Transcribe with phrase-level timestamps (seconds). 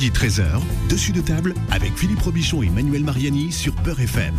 [0.00, 4.32] Midi 13h, dessus de table avec Philippe Robichon et Manuel Mariani sur Peur FM.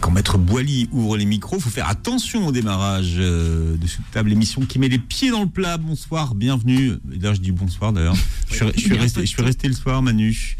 [0.00, 4.08] Quand Maître Boily ouvre les micros, il faut faire attention au démarrage euh, de cette
[4.12, 5.76] table émission qui met les pieds dans le plat.
[5.78, 6.92] Bonsoir, bienvenue.
[7.12, 8.14] Et là, je dis bonsoir d'ailleurs.
[8.50, 10.56] Je, suis- je suis resté, je suis resté le soir, Manu.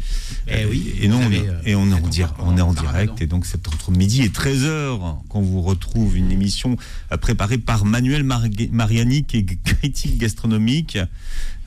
[0.49, 2.01] Eh oui, Et non, on, euh, et on est en,
[2.39, 3.21] on est direct.
[3.21, 6.75] Et donc, c'est entre midi et 13h qu'on vous retrouve une émission
[7.13, 10.97] euh, préparée par Manuel Mariani, qui est critique gastronomique.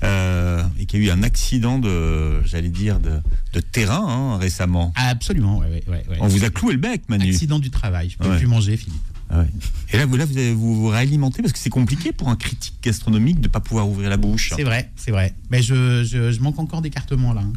[0.04, 3.20] Euh, et qui a eu un accident de, j'allais dire, de,
[3.52, 4.92] de terrain hein, récemment.
[4.96, 6.16] Absolument, ouais, ouais, ouais, ouais.
[6.20, 7.30] On vous a cloué le bec, Manu.
[7.30, 9.00] Accident du travail, je peux plus manger, Philippe.
[9.30, 9.44] Ah.
[9.92, 12.36] Et là, vous, là, vous, avez- vous vous réalimentez parce que c'est compliqué pour un
[12.36, 14.52] critique gastronomique de ne pas pouvoir ouvrir la bouche.
[14.56, 15.34] C'est vrai, c'est vrai.
[15.50, 17.42] Mais je, je, je manque encore d'écartement là.
[17.42, 17.52] hein.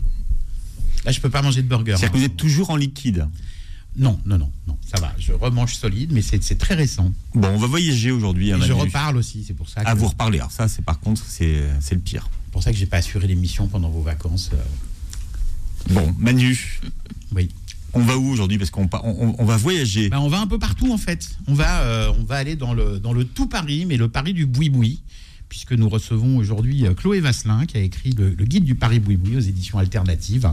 [1.05, 1.91] Là, je peux pas manger de burger.
[1.97, 2.27] C'est-à-dire que vous hein.
[2.27, 3.25] êtes toujours en liquide.
[3.97, 5.13] Non, non, non, non, ça va.
[5.19, 7.11] Je remange solide, mais c'est c'est très récent.
[7.35, 8.51] Bon, on va voyager aujourd'hui.
[8.53, 9.81] Hein, je reparle aussi, c'est pour ça.
[9.81, 10.39] À que- vous reparler.
[10.39, 12.29] Alors ça, c'est par contre, c'est c'est le pire.
[12.51, 14.49] pour ça que j'ai pas assuré l'émission pendant vos vacances.
[14.53, 14.57] euh,
[15.93, 16.79] Bon, Manu,
[17.33, 17.49] Oui.
[17.93, 18.57] on va où aujourd'hui?
[18.57, 20.09] Parce qu'on on, on va voyager.
[20.09, 21.29] Ben, on va un peu partout en fait.
[21.47, 24.33] On va, euh, on va aller dans le, dans le tout Paris, mais le Paris
[24.33, 25.01] du boui-boui,
[25.51, 28.99] puisque nous recevons aujourd'hui euh, Chloé Vasselin qui a écrit le, le guide du Paris
[29.01, 30.49] boui-boui aux éditions alternatives.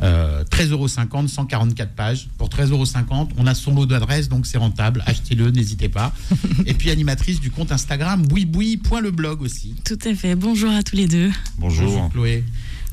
[0.00, 2.30] Euh, 13,50 euros, 144 pages.
[2.38, 5.02] Pour 13,50 euros, on a son lot d'adresses, donc c'est rentable.
[5.04, 6.14] Achetez-le, n'hésitez pas.
[6.66, 9.74] Et puis animatrice du compte Instagram boui-boui.leblog aussi.
[9.84, 10.34] Tout à fait.
[10.36, 11.30] Bonjour à tous les deux.
[11.58, 12.08] Bonjour.
[12.10, 12.42] Chloé.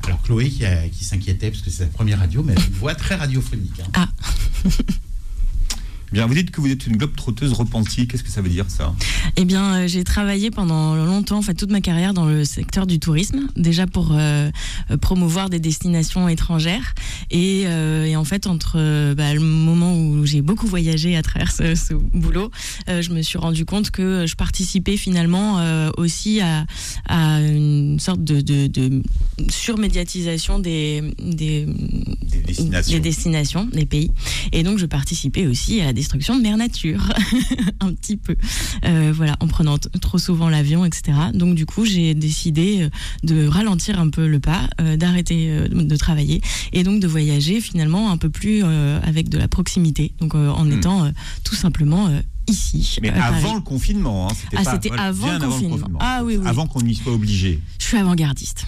[0.04, 2.94] Alors Chloé qui s'inquiétait parce que c'est sa première radio, mais elle a une voix
[2.94, 3.80] très radiophonique.
[3.80, 3.90] hein.
[3.94, 4.08] Ah,
[6.12, 8.08] Bien, vous dites que vous êtes une globe trotteuse repentie.
[8.08, 8.94] Qu'est-ce que ça veut dire ça?
[9.36, 12.86] Eh bien, euh, j'ai travaillé pendant longtemps, en fait, toute ma carrière dans le secteur
[12.86, 14.50] du tourisme, déjà pour euh,
[14.90, 16.94] euh, promouvoir des destinations étrangères.
[17.30, 18.78] Et, euh, et en fait, entre
[19.14, 22.50] bah, le moment où j'ai beaucoup voyagé à travers ce, ce boulot,
[22.88, 25.58] euh, je me suis rendu compte que je participais finalement
[25.96, 26.64] aussi à,
[27.06, 29.02] à une sorte de, de, de
[29.50, 32.92] surmédiatisation des, des, Des destinations.
[32.94, 34.10] des destinations, des pays.
[34.52, 37.02] Et donc, je participais aussi à destruction de mère nature,
[37.80, 38.36] un petit peu.
[38.84, 41.12] Euh, voilà, en prenant trop souvent l'avion, etc.
[41.34, 42.88] Donc, du coup, j'ai décidé euh,
[43.24, 46.40] de ralentir un peu le pas, euh, d'arrêter euh, de travailler
[46.72, 50.12] et donc de voyager finalement un peu plus euh, avec de la proximité.
[50.20, 50.72] Donc, euh, en Hmm.
[50.72, 51.10] étant euh,
[51.44, 52.98] tout simplement euh, ici.
[53.02, 53.36] Mais Paris.
[53.38, 54.28] avant le confinement.
[54.30, 55.98] hein, Ah, pas- c'était avant le confinement.
[56.00, 56.46] Ah oui, oui.
[56.46, 57.60] Avant qu'on y soit obligé.
[57.78, 58.66] Je suis avant-gardiste.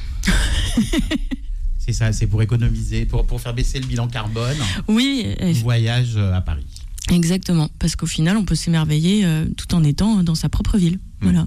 [1.78, 4.56] C'est ça, c'est pour économiser, pour, pour faire baisser le bilan carbone.
[4.86, 5.26] Oui,
[5.62, 6.64] Voyage à Paris.
[7.10, 7.68] Exactement.
[7.78, 10.98] Parce qu'au final, on peut s'émerveiller euh, tout en étant dans sa propre ville.
[11.20, 11.46] Voilà.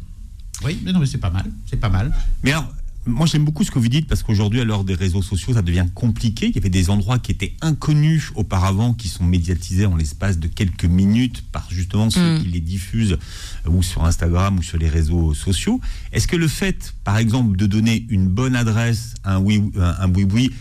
[0.64, 2.14] Oui, mais non, mais c'est pas mal, c'est pas mal.
[2.44, 2.72] Mais alors,
[3.06, 5.62] moi j'aime beaucoup ce que vous dites parce qu'aujourd'hui, à l'heure des réseaux sociaux, ça
[5.62, 6.48] devient compliqué.
[6.48, 10.48] Il y avait des endroits qui étaient inconnus auparavant, qui sont médiatisés en l'espace de
[10.48, 12.42] quelques minutes par justement ceux Mm.
[12.44, 13.18] qui les diffusent
[13.66, 15.82] euh, ou sur Instagram ou sur les réseaux sociaux.
[16.14, 20.10] Est-ce que le fait, par exemple, de donner une bonne adresse un oui, un, un
[20.14, 20.54] oui-oui, que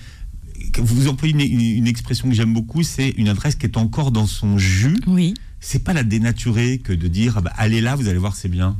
[0.78, 4.58] vous employez une, expression que j'aime beaucoup, c'est une adresse qui est encore dans son
[4.58, 4.98] jus.
[5.06, 5.34] Oui.
[5.64, 8.48] C'est pas la dénaturer que de dire ah bah, allez là, vous allez voir, c'est
[8.48, 8.76] bien.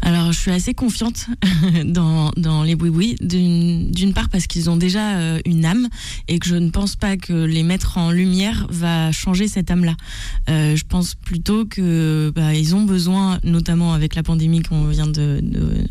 [0.00, 1.26] Alors, je suis assez confiante
[1.84, 5.88] dans, dans les boui d'une d'une part parce qu'ils ont déjà euh, une âme
[6.28, 9.96] et que je ne pense pas que les mettre en lumière va changer cette âme-là.
[10.48, 15.08] Euh, je pense plutôt que bah, ils ont besoin, notamment avec la pandémie qu'on vient
[15.08, 15.84] de, de,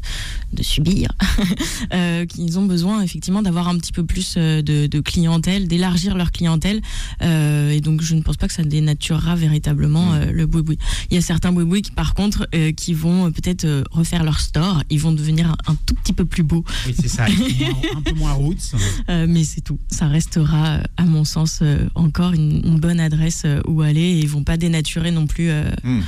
[0.53, 1.11] de subir,
[1.93, 6.31] euh, qu'ils ont besoin effectivement d'avoir un petit peu plus de, de clientèle, d'élargir leur
[6.31, 6.81] clientèle.
[7.21, 10.77] Et donc, je ne pense pas que ça dénaturera véritablement euh, le boui
[11.09, 14.23] Il y a certains boui qui, par contre, euh, qui vont euh, peut-être euh, refaire
[14.23, 14.83] leur store.
[14.89, 16.63] Ils vont devenir un, un tout petit peu plus beaux.
[16.87, 18.73] Oui, c'est ça, un peu moins- un peu moins roots.
[19.09, 19.79] Euh, mais c'est tout.
[19.89, 21.63] Ça restera, à mon sens,
[21.95, 24.01] encore une, une bonne adresse où aller.
[24.01, 25.49] Et ils vont pas dénaturer non plus
[25.83, 26.01] Hmm.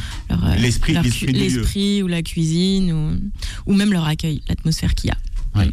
[1.33, 5.17] l'esprit ou la cuisine ou, ou même leur accueil, l'atmosphère qu'il y a.
[5.55, 5.71] Oui.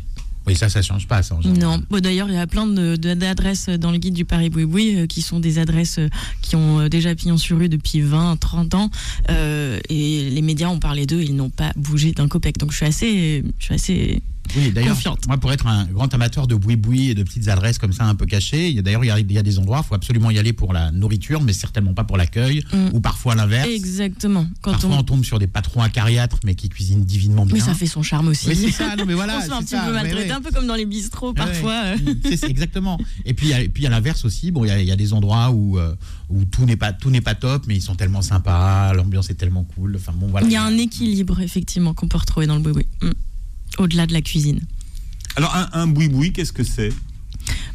[0.48, 1.20] Oui, ça, ça change pas.
[1.44, 1.82] Non.
[1.90, 5.20] Bon, D'ailleurs, il y a plein d'adresses dans le guide du Paris Boui euh, qui
[5.20, 6.08] sont des adresses euh,
[6.40, 8.90] qui ont euh, déjà pignon sur rue depuis 20, 30 ans.
[9.28, 12.56] Et les médias ont parlé d'eux, ils n'ont pas bougé d'un copec.
[12.56, 14.22] Donc je suis assez, je suis assez
[14.56, 17.92] Oui, d'ailleurs, moi, pour être un grand amateur de boui-boui et de petites adresses comme
[17.92, 19.94] ça un peu cachées, d'ailleurs, il y a- il y, a des endroits, il faut
[19.94, 22.88] absolument y aller pour la nourriture, mais certainement pas pour l'accueil, Mm.
[22.94, 23.68] ou parfois l'inverse.
[23.68, 24.46] exactement.
[24.62, 24.98] Quand Parfois, on...
[24.98, 25.02] on...
[25.02, 27.54] tombe sur des patrons acariâtres, mais qui cuisinent divinement bien.
[27.56, 28.48] Mais ça fait son charme aussi.
[28.48, 29.36] Oui, c'est ça, non, mais voilà.
[29.38, 30.30] on se fait un petit ça, peu maltraiter, ouais.
[30.32, 31.82] un peu comme dans les bistrots parfois.
[31.82, 31.96] ouais.
[32.08, 32.14] euh.
[32.24, 32.98] C'est- c'est exactement.
[33.24, 34.88] Et puis, il y a- et puis à l'inverse aussi, bon, il y a- il
[34.88, 35.94] y, a des endroits où, euh,
[36.30, 39.64] où tout n'est pas tout pas top, mais ils sont tellement sympas, l'ambiance est tellement
[39.64, 39.96] cool.
[39.96, 40.46] Enfin bon, voilà.
[40.46, 42.86] Il y a un équilibre effectivement qu'on peut retrouver dans le boui boui.
[43.78, 44.60] Au-delà de la cuisine.
[45.36, 46.92] Alors un, un boui-boui, qu'est-ce que c'est?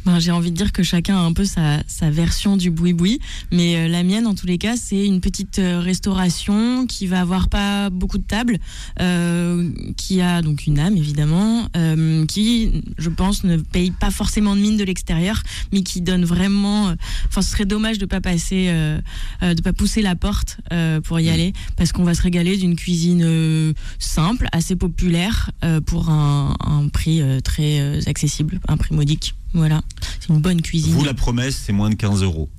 [0.04, 3.20] Ben, j'ai envie de dire que chacun a un peu sa, sa version du boui-boui,
[3.50, 7.20] mais euh, la mienne, en tous les cas, c'est une petite euh, restauration qui va
[7.22, 8.58] avoir pas beaucoup de tables,
[9.00, 14.54] euh, qui a donc une âme évidemment, euh, qui, je pense, ne paye pas forcément
[14.54, 15.42] de mine de l'extérieur,
[15.72, 16.88] mais qui donne vraiment.
[16.88, 16.94] euh,
[17.28, 19.00] Enfin, ce serait dommage de pas passer, euh,
[19.42, 22.56] euh, de pas pousser la porte euh, pour y aller, parce qu'on va se régaler
[22.58, 28.60] d'une cuisine euh, simple, assez populaire, euh, pour un, un prix euh, très euh, accessible,
[28.68, 29.34] un prix modique.
[29.54, 29.80] Voilà,
[30.20, 30.92] c'est une bonne cuisine.
[30.92, 32.50] Vous, la promesse, c'est moins de 15 euros.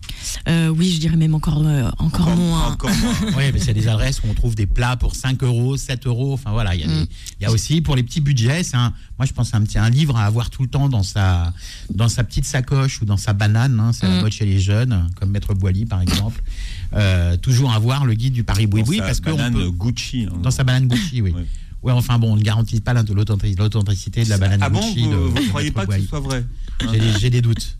[0.47, 2.67] Euh, oui, je dirais même encore, euh, encore, moins.
[2.71, 3.13] Encore moins.
[3.37, 6.33] Oui, mais c'est des adresses où on trouve des plats pour 5 euros, 7 euros.
[6.33, 7.05] Enfin voilà, il y, a Mm.
[7.41, 10.15] y aussi pour les petits budgets, c'est un, moi je pense un petit un livre
[10.15, 11.53] à avoir tout le temps dans sa,
[11.93, 13.77] dans sa petite sacoche ou dans sa banane.
[13.79, 14.21] hein, c'est la Mm.
[14.21, 16.41] mode chez les jeunes, comme Maître Boily par exemple.
[16.93, 19.53] Euh, toujours avoir le guide du Paris Boui Dans Boui sa parce que on banane
[19.53, 20.27] peut- Gucci.
[20.31, 20.37] hein.
[20.41, 21.33] dans sa banane Gucci, oui.
[21.35, 21.43] Oui.
[21.85, 25.33] Ouais, enfin bon, on ne garantit pas l'authenti- l'authenticité de la banane ah bon, vous,
[25.35, 26.43] de croyez pas que ce soit vrai
[27.19, 27.77] j'ai des doutes.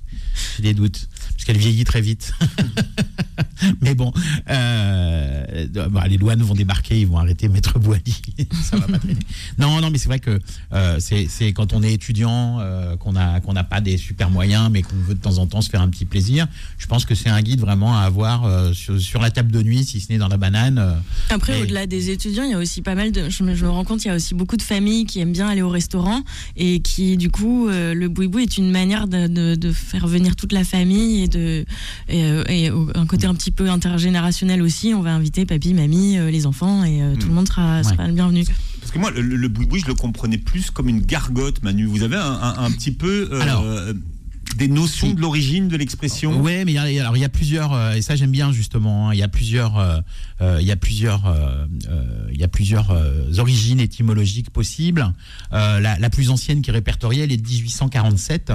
[0.58, 1.10] J'ai des doutes.
[1.36, 2.34] Parce qu'elle vieillit très vite.
[3.82, 4.12] Mais bon,
[4.50, 8.02] euh, bah, les douanes vont débarquer, ils vont arrêter Maître Boily.
[8.64, 9.20] Ça va pas traîner.
[9.58, 10.40] Non, non, mais c'est vrai que
[10.74, 14.70] euh, c'est quand on est étudiant, euh, qu'on a qu'on n'a pas des super moyens,
[14.72, 16.48] mais qu'on veut de temps en temps se faire un petit plaisir.
[16.78, 19.62] Je pense que c'est un guide vraiment à avoir euh, sur, sur la table de
[19.62, 20.96] nuit, si ce n'est dans la banane.
[21.30, 23.30] Après, au-delà des étudiants, il y a aussi pas mal de.
[23.30, 25.34] Je me, je me rends compte, il y a aussi beaucoup de familles qui aiment
[25.34, 26.22] bien aller au restaurant
[26.58, 30.52] et qui, du coup, le boui-boui est une manière de, de- de faire venir toute
[30.52, 31.66] la famille et de
[32.10, 34.94] et, euh, et au- un côté un petit peu intergénérationnel aussi.
[34.94, 38.08] On va inviter papy, mamie, euh, les enfants et euh, tout le monde sera, sera
[38.08, 38.44] le bienvenu.
[38.80, 41.86] Parce que moi, le, le boui-boui, je le comprenais plus comme une gargote, Manu.
[41.86, 43.64] Vous avez un, un- un petit peu euh, Alors.
[44.56, 47.30] Des notions de l'origine de l'expression Ouais, mais il y a- alors il y a
[47.30, 49.10] plusieurs euh, et ça j'aime bien justement.
[49.10, 50.00] hein, Il y a plusieurs, euh,
[50.42, 55.14] euh, il y a plusieurs, euh, euh, il y a plusieurs euh, origines étymologiques possibles.
[55.54, 58.54] Euh, la, la plus ancienne qui est répertoriée, elle est de 1847.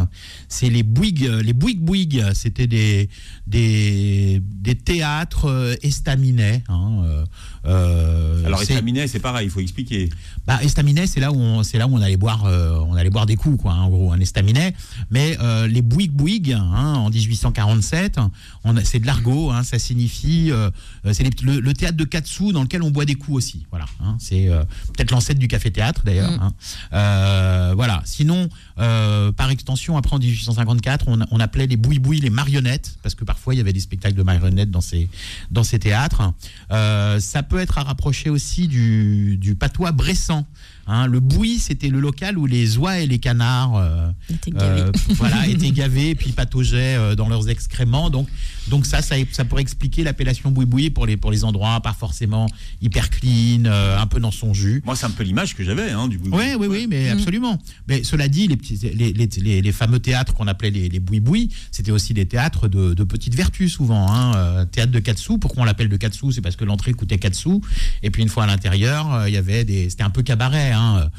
[0.49, 2.25] C'est les Bouygues, les Bouygues Bouygues.
[2.35, 3.09] C'était des
[3.47, 6.63] des des théâtres euh, estaminets.
[6.69, 7.25] hein, euh,
[7.67, 10.09] euh, Alors, estaminet, c'est pareil, il faut expliquer.
[10.47, 13.11] bah, estaminet, c'est là où on, c'est là où on allait boire, euh, on allait
[13.11, 14.75] boire des coups, quoi, hein, en gros, un estaminet.
[15.11, 18.19] Mais euh, les Bouygues Bouygues, hein, en 1847,
[18.65, 20.71] on a- c'est de l'argot, hein, ça signifie, euh,
[21.05, 23.67] euh, c'est le, le théâtre de quatre sous dans lequel on boit des coups aussi.
[23.71, 24.63] Voilà, hein, c'est euh,
[24.95, 26.31] peut-être l'ancêtre du café théâtre d'ailleurs.
[26.31, 26.53] Mm.
[26.93, 28.03] Euh, voilà.
[28.05, 33.15] Sinon, par extension, après en 1854, on, on appelait les Bouygues Bouygues les marionnettes parce
[33.15, 35.09] que parfois il y avait des spectacles de marionnettes dans ces
[35.51, 36.23] dans ces théâtres.
[36.71, 40.45] Ça peut être à rapprocher aussi du, du patois bressan.
[40.87, 44.51] Hein, le bouilli, c'était le local où les oies et les canards euh, Il était
[44.51, 44.81] gavé.
[44.83, 48.11] euh, voilà, étaient gavés et puis pataugeaient euh, dans leurs excréments.
[48.11, 48.29] Donc,
[48.69, 52.47] donc ça, ça, ça pourrait expliquer l'appellation boui-boui pour les, pour les endroits pas forcément
[52.83, 54.83] hyper clean, euh, un peu dans son jus.
[54.85, 57.59] Moi, c'est un peu l'image que j'avais hein, du boui Oui, oui, oui, mais absolument.
[57.89, 61.01] Mais cela dit, les, petits, les, les, les- les fameux théâtres qu'on appelait les, les
[61.01, 64.11] boui-boui, c'était aussi des théâtres de, de petites vertus souvent.
[64.11, 64.35] Hein.
[64.37, 66.93] Euh, théâtre de 4 sous, pourquoi on l'appelle de 4 sous C'est parce que l'entrée
[66.95, 67.61] coûtait 4 sous.
[68.03, 69.91] Et puis une fois à l'intérieur, euh, il y avait des.
[69.91, 70.70] C'était un peu cabaret.
[70.73, 71.11] Hein.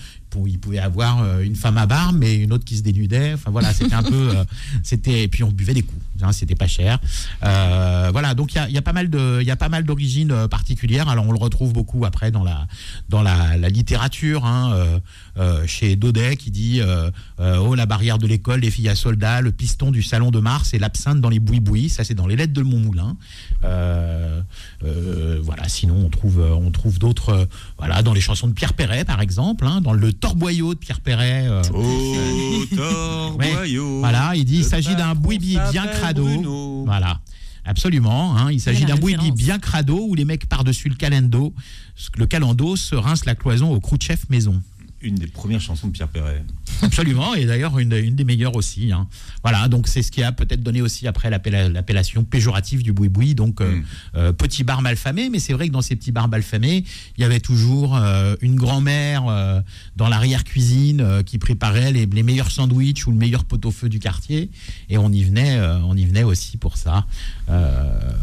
[0.46, 3.34] Il pouvait avoir euh, une femme à barbe, mais une autre qui se dénudait.
[3.34, 4.30] Enfin voilà, c'était un peu.
[4.36, 4.44] euh,
[4.84, 6.02] c'était et puis on buvait des coups.
[6.22, 7.00] Hein, c'était pas cher.
[7.44, 10.48] Euh, voilà, donc il y a, pas mal de, il y a pas mal d'origines
[10.48, 11.10] particulières.
[11.10, 12.68] Alors on le retrouve beaucoup après dans la
[13.10, 14.46] dans la, littérature.
[14.46, 14.76] Hein,
[15.66, 16.82] chez Daudet qui dit
[17.40, 20.74] oh la barrière de l'école, les filles à soldats, le piston du salon de Mars
[20.74, 21.90] et l'absinthe dans les bouis-bouis.
[21.90, 23.18] Ça c'est dans les lettres de Montmoulin.
[24.82, 25.68] Voilà.
[25.68, 29.66] Sinon on trouve on trouve d'autres voilà dans les chansons de Pierre Perret par exemple,
[29.66, 31.48] hein, dans le Torboyau de Pierre Perret.
[31.48, 31.62] euh,
[32.76, 34.00] torboyau.
[34.00, 36.24] voilà, il dit il s'agit d'un bouibi bien crado.
[36.24, 36.84] Bruno.
[36.86, 37.20] Voilà.
[37.64, 41.54] Absolument, hein, il s'agit d'un bouibi bien crado où les mecs par-dessus le calendo,
[42.18, 44.62] le calendo se rince la cloison au Khrouchtchev maison.
[45.04, 46.44] Une des premières chansons de Pierre Perret.
[46.84, 48.92] Absolument, et d'ailleurs une, une des meilleures aussi.
[48.92, 49.08] hein.
[49.44, 53.34] Voilà, donc c'est ce qui a peut-être donné aussi après l'appella- l'appellation péjorative du boui-boui,
[53.36, 53.84] donc euh, Mm.
[54.16, 56.84] euh, petit bar mal famé, mais c'est vrai que dans ces petits bars mal famés,
[57.18, 59.60] il y avait toujours euh, une grand-mère euh,
[59.96, 64.50] dans l'arrière-cuisine qui préparait les, les meilleurs sandwichs ou le meilleur pot-au-feu du quartier,
[64.90, 67.06] et on y venait, on y venait aussi pour ça.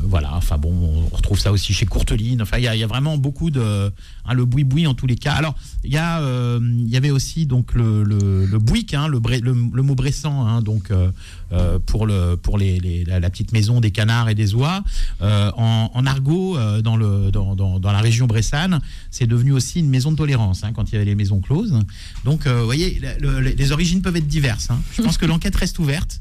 [0.04, 0.72] Voilà, enfin bon,
[1.10, 3.50] on retrouve ça aussi chez Courteline, enfin il y, a- il y a vraiment beaucoup
[3.50, 3.92] de...
[4.24, 5.32] hein, le boui-boui en tous les cas.
[5.34, 5.54] Alors,
[5.84, 6.20] il y, a,
[6.68, 9.94] il y avait aussi donc le, le, le bouic, hein, le, bre- le, le mot
[9.94, 11.10] bressan, hein, donc euh,
[11.52, 14.82] euh, pour, le, pour les, les- la, petite maison des canards et des oies.
[15.22, 19.52] Euh, en, en argot, euh, dans, le, dans, dans, dans la région bressane, c'est devenu
[19.52, 21.78] aussi une maison de tolérance hein, quand il y avait les maisons closes.
[22.24, 24.70] Donc, vous voyez, le- le- les origines peuvent être diverses.
[24.70, 24.80] hein.
[24.92, 26.20] Je pense que l'enquête reste ouverte.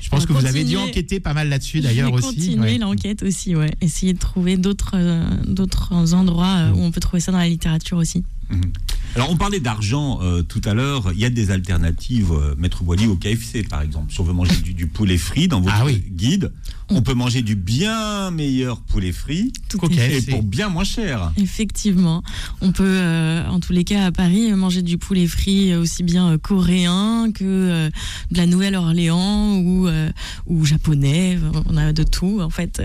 [0.00, 2.36] Je pense que vous avez dû enquêter pas mal là-dessus d'ailleurs aussi.
[2.36, 2.78] continuer ouais.
[2.78, 3.70] l'enquête aussi, ouais.
[3.80, 4.96] Essayer de trouver d'autres
[5.46, 8.24] d'autres endroits euh, où on peut trouver ça dans la littérature aussi.
[9.16, 11.10] Alors, on parlait d'argent euh, tout à l'heure.
[11.12, 14.12] Il y a des alternatives, euh, Maître Boily, au KFC, par exemple.
[14.12, 16.04] Si on veut manger du, du poulet frit dans votre Ah oui.
[16.12, 16.52] guide,
[16.90, 21.32] on peut manger du bien meilleur poulet frit Tout et pour bien moins cher.
[21.36, 22.22] Effectivement,
[22.60, 25.80] on peut, euh, en tous les cas à Paris, euh, manger du poulet frit euh,
[25.80, 27.90] aussi bien euh, coréen que euh,
[28.30, 30.10] de la Nouvelle-Orléans ou, euh,
[30.46, 31.38] ou japonais.
[31.68, 32.82] On a de tout en fait.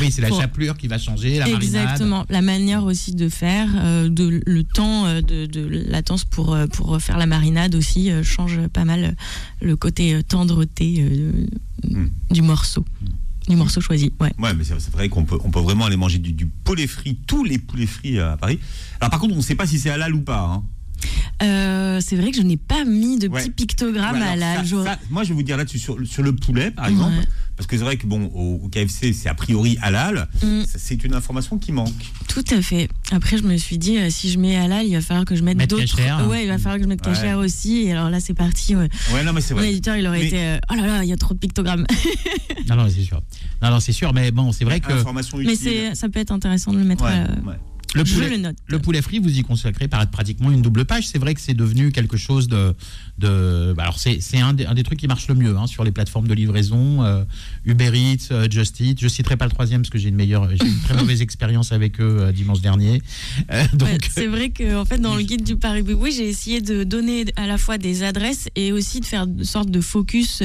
[0.00, 1.62] Oui, c'est la Pour- chapelure qui va changer, la marinade.
[1.62, 2.24] Exactement.
[2.30, 6.66] La manière aussi de faire, euh, de, le temps euh, de, de latence pour, euh,
[6.66, 9.16] pour faire la marinade aussi euh, change pas mal
[9.60, 11.04] le côté euh, tendreté
[11.84, 12.10] euh, Mm.
[12.30, 12.84] du morceau,
[13.48, 14.12] du morceau choisi.
[14.20, 14.32] Ouais.
[14.38, 17.16] Ouais, mais c'est vrai qu'on peut, on peut vraiment aller manger du, du poulet frit,
[17.26, 18.58] tous les poulets frits à Paris.
[19.00, 20.40] Alors, par contre, on ne sait pas si c'est halal ou pas.
[20.40, 20.62] hein.
[21.42, 23.40] Euh, c'est vrai que je n'ai pas mis de Ouais.
[23.40, 24.56] petits pictogrammes Ouais, à la.
[24.56, 27.16] ça- j'aurais- ça, moi, je vais vous dire là-dessus, sur, sur le poulet, par exemple,
[27.16, 27.24] Ouais.
[27.58, 30.28] Parce que c'est vrai que bon, au, KFC, c'est a priori halal.
[30.44, 30.62] Mm.
[30.64, 31.92] C'est une information qui manque.
[32.28, 32.88] Tout à fait.
[33.10, 35.42] Après, je me suis dit, euh, si je mets halal, il va falloir que je
[35.42, 35.96] mette Mettre d'autres.
[35.96, 36.28] cachère.
[36.28, 37.12] Ouais, il va falloir que je mette Ouais.
[37.12, 37.78] cachère aussi.
[37.82, 38.76] Et alors là, c'est parti.
[38.76, 38.88] ouais.
[39.12, 39.70] Ouais, non, mais c'est Mon vrai.
[39.72, 41.84] éditeur, il aurait Mais- été, euh, oh là là, il y a trop de pictogrammes.
[42.68, 43.20] Non, non, c'est sûr.
[43.62, 45.56] Non, non, c'est sûr, mais bon, c'est vrai que Information Mais utile.
[45.58, 47.02] c'est, ça peut être intéressant de le mettre.
[47.04, 47.56] Ouais, euh, ouais.
[47.94, 48.56] Le poulet, le note.
[48.66, 51.06] le poulet frit, vous y consacrez pratiquement une double page.
[51.08, 52.74] C'est vrai que c'est devenu quelque chose de.
[53.18, 55.84] de bah alors, c'est un, des- un des trucs qui marche le mieux hein, sur
[55.84, 57.02] les plateformes de livraison.
[57.04, 57.24] euh,
[57.64, 59.00] Uber Eats, euh, Just Eat.
[59.00, 61.72] Je citerai pas le troisième parce que j'ai une meilleure, j'ai une très mauvaise expérience
[61.72, 63.00] avec eux euh, dimanche dernier.
[63.74, 66.60] Donc, Ouais, c'est vrai que en fait dans le guide du Paris Oui, j'ai essayé
[66.60, 70.42] de donner à la fois des adresses et aussi de faire une sorte de focus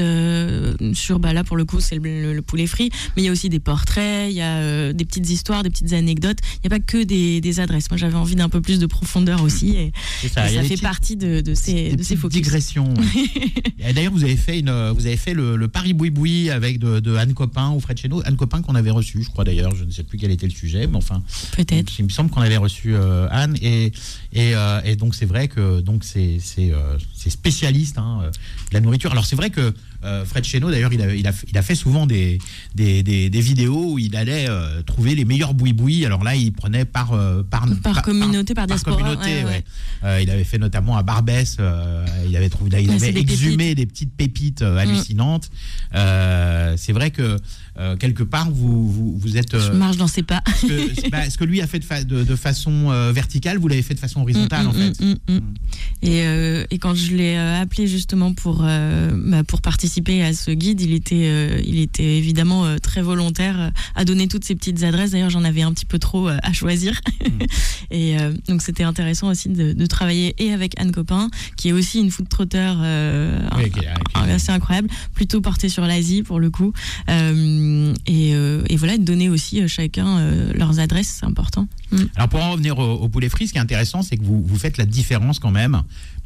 [0.93, 3.29] sur bah là pour le coup c'est le, le- le poulet frit, mais il y
[3.29, 6.37] a aussi des portraits, il y a des petites histoires, des petites anecdotes.
[6.63, 7.91] Il n'y a pas que des, des adresses.
[7.91, 10.47] Moi j'avais envie d'un peu plus de profondeur aussi et, c'est et ça.
[10.47, 12.41] Fait petites- partie de, de ces, des de ces focus.
[12.41, 12.91] digressions.
[13.93, 16.99] D'ailleurs, vous avez fait une, vous avez fait le, le Paris Boui Boui avec de,
[16.99, 18.21] de Anne Copin ou Fred Cheno.
[18.25, 19.75] Anne Copin qu'on avait reçu, je crois d'ailleurs.
[19.75, 21.21] Je ne sais plus quel était le sujet, mais enfin,
[21.55, 21.91] Peut-être.
[21.99, 23.91] il me semble qu'on avait reçu euh, Anne et
[24.31, 26.97] et, euh, et donc c'est vrai que donc c'est euh,
[27.27, 28.21] spécialiste hein,
[28.69, 29.11] de la nourriture.
[29.11, 29.73] Alors c'est vrai que
[30.03, 32.37] euh, Fred Cheno d'ailleurs il a, il, a, il a fait souvent des
[32.75, 36.05] des, des, des vidéos où il allait euh, trouver les meilleurs boui boui.
[36.05, 39.63] Alors là il prenait par euh, par Par communauté, par diaspora, communauté, ouais, ouais.
[40.03, 40.23] ouais.
[40.23, 41.57] Il avait fait notamment à Barbès.
[42.27, 45.49] il avait trouvé il avait exhumé des petites pépites euh, hallucinantes.
[45.93, 47.37] C'est vrai que
[47.79, 50.41] euh, quelque part vous vous, vous êtes Je marche dans ses pas.
[50.61, 53.57] ce que, bah, ce que lui a fait de, fa- de, de façon euh, verticale,
[53.57, 55.03] vous l'avez fait de façon horizontale Mm, en mm, fait.
[55.05, 55.41] mm, mm, mm.
[56.03, 60.93] Et, et quand je l'ai appelé justement pour, bah, pour participer à ce guide, il
[60.93, 65.11] était, euh, il était évidemment euh, très volontaire euh, à donner toutes ces petites adresses.
[65.11, 66.99] D'ailleurs, j'en avais un petit peu trop à choisir.
[67.91, 71.71] et euh, donc, c'était intéressant aussi de, de travailler et avec Anne Copin, qui est
[71.71, 73.71] aussi une food trotter euh, Oui,
[74.15, 76.73] assez incroyable, plutôt portée sur l'Asie pour le coup.
[77.07, 81.67] Et, et voilà, de donner aussi chacun leurs adresses, c'est important.
[81.91, 81.97] Mm.
[82.15, 84.41] Alors pour en revenir au, au poulet frit, ce qui est intéressant, c'est que vous,
[84.41, 85.83] vous faites la différence quand même,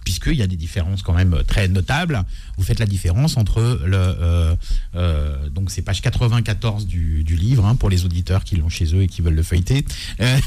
[0.07, 2.23] puisqu'il y a des différences quand même très notables.
[2.57, 4.55] Vous faites la différence entre le euh,
[4.95, 8.95] euh, donc c'est page 94 du, du livre hein, pour les auditeurs qui l'ont chez
[8.95, 9.83] eux et qui veulent le feuilleter.
[10.21, 10.37] Euh,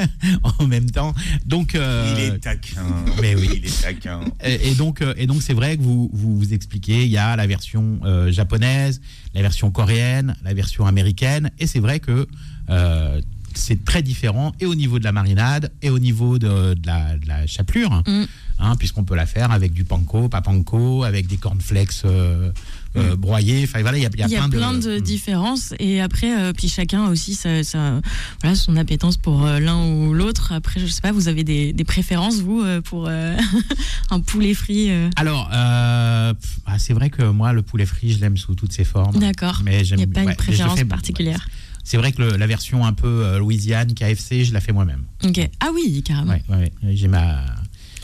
[0.58, 1.12] en même temps,
[1.44, 2.80] donc euh, Il est taquin.
[3.20, 3.50] mais oui.
[3.56, 4.20] Il est taquin.
[4.42, 7.18] Et, et donc, euh, et donc c'est vrai que vous, vous vous expliquez, il y
[7.18, 9.02] a la version euh, japonaise,
[9.34, 12.26] la version coréenne, la version américaine, et c'est vrai que
[12.70, 13.20] euh,
[13.52, 17.18] c'est très différent, et au niveau de la marinade, et au niveau de, de la,
[17.18, 18.24] de la chapelure, Mm.
[18.60, 22.50] Hein, puisqu'on peut la faire avec du panko, pas panko, avec des cornflakes euh,
[22.96, 24.74] euh, broyés, enfin voilà, il y a, il y a Il y a plein, plein
[24.74, 25.74] de, différences.
[25.78, 28.00] Et après euh, puis chacun a aussi sa, sa-
[28.42, 30.52] voilà, son appétence pour euh, l'un ou l'autre.
[30.52, 33.36] Après je sais pas vous avez des, des préférences vous euh, pour euh,
[34.10, 36.32] un poulet frit Alors, ah,
[36.78, 39.18] c'est vrai que moi, le poulet frit, je l'aime sous toutes ses formes.
[39.18, 39.60] d'accord.
[39.64, 41.48] Mais il j'aime n'y a pas ouais, une préférence fais- particulière.
[41.84, 45.04] C'est vrai que le- la version un peu euh, Louisiane, KFC, je la fais moi-même.
[45.24, 45.48] ok.
[45.60, 46.32] Ah oui carrément.
[46.32, 46.96] Ouais, ouais, ouais.
[46.96, 47.44] J'ai ma,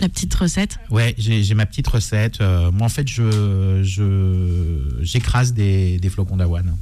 [0.01, 2.41] la petite recette ouais, j'ai ma petite recette.
[2.41, 6.77] Euh, moi, en fait, je, je, j'écrase des, des flocons d'avoine.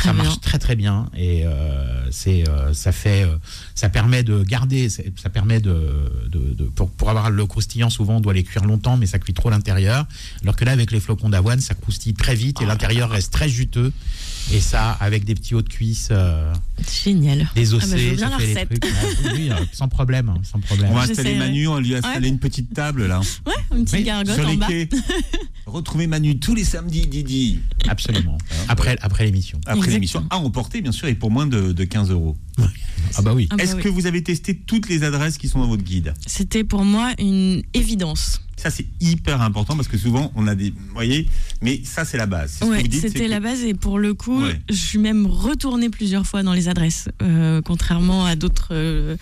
[0.00, 3.36] Très ça bien marche très très bien et euh, c'est, euh, ça fait, euh,
[3.74, 8.16] ça permet de garder, ça permet de, de- de- pour, pour avoir le croustillant, souvent
[8.16, 10.06] on doit les cuire longtemps, mais ça cuit trop l'intérieur.
[10.42, 13.48] Alors que là, avec les flocons d'avoine, ça croustille très vite et l'intérieur reste très
[13.48, 13.92] juteux.
[14.52, 16.52] Et ça, avec des petits hauts de cuisse, euh,
[17.04, 18.84] génial des Ah bah, ossés, veux bien ça fait trucs.
[18.84, 20.88] Ouais, oui, sans problème, hein, sans problème.
[20.90, 22.28] On va installer Manu, on lui a installé Ouais.
[22.28, 24.88] une petite table là, ouais une petite Oui, gargote sur en les bas quais.
[25.66, 28.38] Retrouvez Manu tous les samedis, Didi, Absolument.
[28.68, 29.60] Après, après l'émission.
[29.66, 30.20] après Exactement.
[30.20, 30.26] l'émission.
[30.30, 32.36] À emporter, bien sûr, et pour moins de, de 15 euros.
[33.16, 33.48] Ah bah oui.
[33.50, 33.82] Ah bah Est-ce oui.
[33.82, 36.14] que vous avez testé toutes les adresses qui sont dans votre guide?
[36.26, 40.70] C'était pour moi une évidence Ça, c'est hyper important parce que souvent, on a des.
[40.70, 41.26] Vous voyez
[41.62, 42.58] Mais ça, c'est la base.
[42.62, 44.60] Ouais, c'était que- la base et pour le coup, Ouais.
[44.68, 48.68] je suis même retournée plusieurs fois dans les adresses, euh, contrairement à d'autres.
[48.72, 49.16] euh,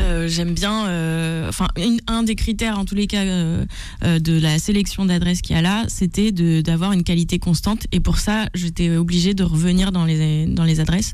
[0.00, 0.82] euh, J'aime bien,
[1.48, 1.66] enfin,
[2.06, 5.84] un des critères en tous les cas de la sélection d'adresses qu'il y a là,
[5.88, 10.46] c'était de- d'avoir une qualité constante et pour ça, j'étais obligée de revenir dans les
[10.46, 11.12] dans les adresses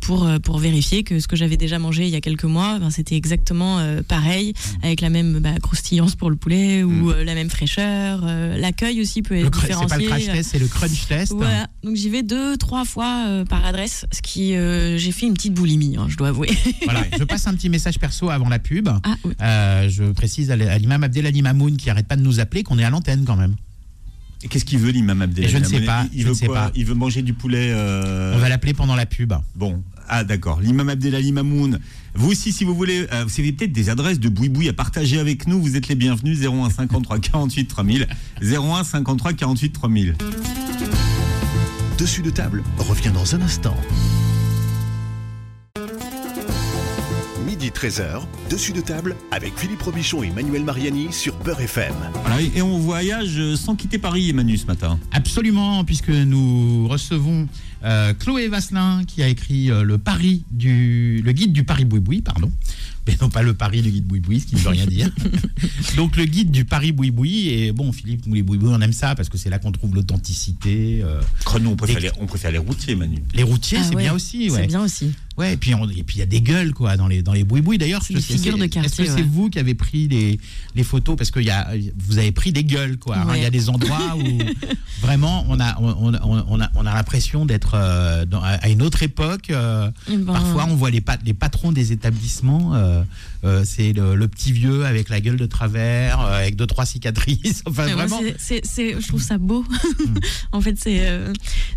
[0.00, 2.90] pour pour vérifier que ce que j'avais déjà mangé il y a quelques mois, ben,
[2.90, 7.08] c'était exactement pareil, avec la même bah, croustillance pour le poulet ou Mm.
[7.08, 8.20] euh, la même fraîcheur.
[8.24, 10.06] euh, L'accueil aussi peut être cr- c'est pas le différencié.
[10.06, 11.32] crash test, c'est le crunch test.
[11.32, 15.26] Voilà, donc j'y vais deux, trois fois euh, par adresse, ce qui euh, j'ai fait
[15.26, 16.48] une petite boulimie, hein, je dois avouer.
[16.84, 18.88] Voilà, je passe un petit message perso avant la pub.
[18.88, 19.32] Ah, oui.
[19.40, 22.84] Euh, je précise à l'imam Abdelali Mamoun qui arrête pas de nous appeler qu'on est
[22.84, 23.54] à l'antenne quand même.
[24.42, 26.46] Et Qu'est-ce qu'il veut, l'imam Abdelali Je ne sais pas, Il je veut ne sais
[26.46, 26.70] quoi pas.
[26.74, 27.70] Il veut manger du poulet.
[27.72, 29.32] euh, On va l'appeler pendant la pub.
[29.54, 30.60] Bon, ah d'accord.
[30.60, 31.78] L'imam Abdelali Mamoun.
[32.16, 35.18] Vous aussi, si vous voulez, euh, vous avez peut-être des adresses de boui-boui à partager
[35.18, 35.60] avec nous.
[35.60, 36.40] Vous êtes les bienvenus.
[36.40, 38.08] 01 53 48 3000.
[38.40, 40.14] 01 53 48 3000.
[41.98, 43.76] Dessus de table revient dans un instant.
[47.64, 51.94] Midi 13h, dessus de table avec Philippe Robichon et Manuel Mariani sur Peur FM.
[52.26, 55.00] Voilà, et on voyage euh, sans quitter Paris, Emmanuel, ce matin.
[55.12, 57.48] Absolument, puisque nous recevons
[57.84, 62.20] euh, Chloé Vasselin qui a écrit euh, le Paris du le guide du Paris Boui-Boui,
[62.20, 62.52] pardon.
[63.06, 65.10] Mais non pas le Paris du guide Boui-Boui, ce qui ne veut rien dire.
[65.96, 69.14] Donc le guide du Paris Boui-Boui et bon Philippe, nous les Boui-Boui, on aime ça
[69.14, 71.00] parce que c'est là qu'on trouve l'authenticité.
[71.02, 71.20] euh,
[71.60, 73.22] nous, on préfère, Des- les, on préfère les routiers, Manu.
[73.34, 74.60] les routiers, Ah c'est ouais, bien aussi, ouais.
[74.62, 75.12] C'est bien aussi.
[75.36, 77.76] Ouais, et puis il y a des gueules quoi dans les dans les boui-boui.
[77.78, 79.22] D'ailleurs, C'est figures de Est-ce que quartier, c'est ouais.
[79.22, 80.38] vous qui avez pris les,
[80.76, 83.16] les photos parce que y a vous avez pris des gueules quoi.
[83.18, 83.24] hein.
[83.26, 83.40] Il Ouais.
[83.42, 84.22] y a des endroits où
[85.00, 89.02] vraiment on a on, on- on a on a l'impression d'être euh, à une autre
[89.02, 89.50] époque.
[89.50, 92.74] euh, Eh ben, Parfois, on voit les, pat- les patrons des établissements.
[92.74, 93.02] euh,
[93.64, 97.62] c'est le, le petit vieux avec la gueule de travers, avec deux trois cicatrices.
[97.66, 98.20] Enfin, mais vraiment.
[98.22, 99.64] c'est- c'est- c'est- je trouve ça beau.
[100.52, 101.02] en fait, c'est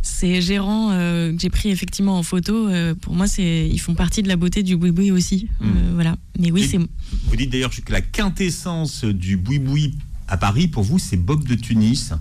[0.01, 2.69] ces gérants euh, que j'ai pris effectivement en photo.
[3.01, 5.47] pour moi, c'est ils font partie de la beauté du boui-boui aussi.
[5.61, 6.15] Euh, voilà.
[6.39, 9.95] Mais oui, c'est Vous dites d'ailleurs que la quintessence du boui-boui
[10.27, 12.13] à Paris, pour vous, c'est Bob de Tunis.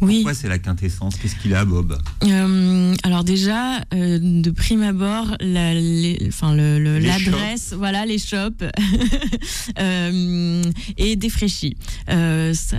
[0.00, 0.16] Oui.
[0.16, 1.16] Pourquoi c'est la quintessence?
[1.16, 1.96] Qu'est-ce qu'il a, Bob?
[2.24, 8.64] Euh, alors déjà, euh, de prime abord, la- le- le- l'adresse, voilà les shops,
[9.78, 10.62] euh,
[10.96, 11.76] est défraîchie.
[12.10, 12.76] Euh, ça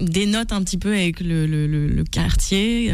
[0.00, 2.92] dénote un petit peu avec le, le- le- le quartier,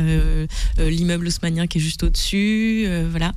[0.79, 3.33] l'immeuble haussmanien qui est juste au-dessus, voilà.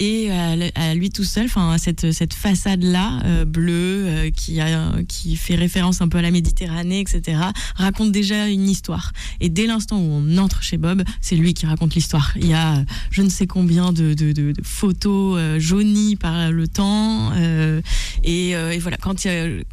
[0.00, 5.54] Et à, lui tout seul, enfin cette cette façade là bleue qui a qui fait
[5.54, 7.38] référence un peu à la Méditerranée, etc.
[7.76, 9.12] raconte déjà une histoire.
[9.40, 12.32] Et dès l'instant où on entre chez Bob, c'est lui qui raconte l'histoire.
[12.36, 16.16] Il y a euh, je ne sais combien de, de- de- de photos euh, jaunies
[16.16, 17.32] par le temps.
[17.34, 17.80] euh,
[18.24, 19.26] et, euh, et voilà, quand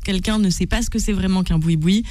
[0.03, 2.03] quelqu'un ne sait pas ce que c'est vraiment qu'un boui-boui,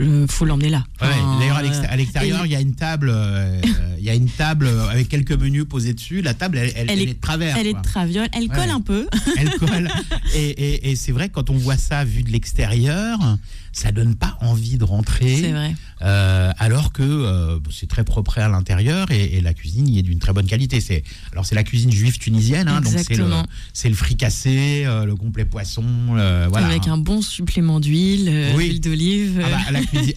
[0.00, 0.84] il faut l'emmener là.
[1.02, 3.60] Ouais, Enfin, D'ailleurs, à l'exté- à l'extérieur, il y a une table, euh,
[3.98, 6.22] il y a une table avec quelques menus posés dessus.
[6.22, 7.56] La table, elle, elle- Elle elle est- est de travers.
[7.56, 8.70] elle est de traviole, elle colle Ouais.
[8.70, 9.08] un peu.
[9.36, 9.88] Elle colle.
[10.36, 13.18] et et- et c'est vrai que quand on voit ça vu de l'extérieur,
[13.78, 15.36] ça donne pas envie de rentrer.
[15.40, 15.74] C'est vrai.
[16.02, 20.02] Euh, alors que euh, c'est très propre à l'intérieur et, et la cuisine y est
[20.02, 20.80] d'une très bonne qualité.
[20.80, 23.46] C'est alors c'est la cuisine juive tunisienne, hein, donc c'est le Exactement.
[23.72, 26.66] c'est le fricassé, euh, le complet poisson, voilà.
[26.66, 28.68] Avec un bon supplément d'huile, Oui.
[28.68, 29.42] d'huile d'olive.
[29.44, 30.12] Ah bah, la, cuisine,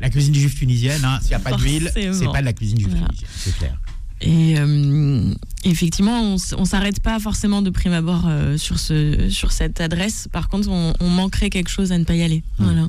[0.00, 2.78] la cuisine juive tunisienne, hein, s'il n'y a pas d'huile, c'est pas de la cuisine
[2.78, 3.06] juive Voilà.
[3.08, 3.78] tunisienne, c'est clair.
[4.22, 5.22] Et euh,
[5.64, 10.28] effectivement, on, on s'arrête pas forcément de prime abord euh, sur, ce, sur cette adresse.
[10.32, 12.42] Par contre, on, on manquerait quelque chose à ne pas y aller.
[12.58, 12.88] Voilà.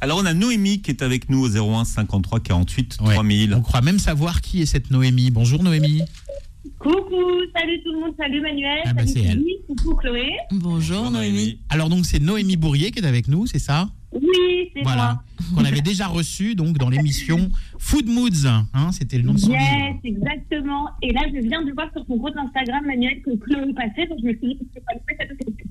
[0.00, 3.14] Alors, on a Noémie qui est avec nous au 01 53 48 Ouais.
[3.14, 3.54] 3000.
[3.54, 5.30] On croit même savoir qui est cette Noémie.
[5.30, 6.02] Bonjour Noémie.
[6.78, 7.16] Coucou,
[7.56, 9.38] salut tout le monde, salut Manuel, Ah bah, salut c'est elle.
[9.38, 10.30] Philippe, coucou Chloé.
[10.50, 11.58] Bonjour, Noémie.
[11.68, 13.88] Alors donc c'est Noémie Bourrier qui est avec nous, c'est ça?
[14.12, 15.14] Oui, c'est Voilà.
[15.14, 15.24] moi.
[15.56, 19.50] Qu'on avait déjà reçu donc dans l'émission Food Moods, hein, c'était le nom de son
[19.50, 20.16] Yes, livre.
[20.18, 20.88] exactement.
[21.02, 24.18] Et là, je viens de voir sur ton compte Instagram, Manuel, que Chloé passait, donc
[24.22, 25.64] je me suis dit que c'est pas le fait.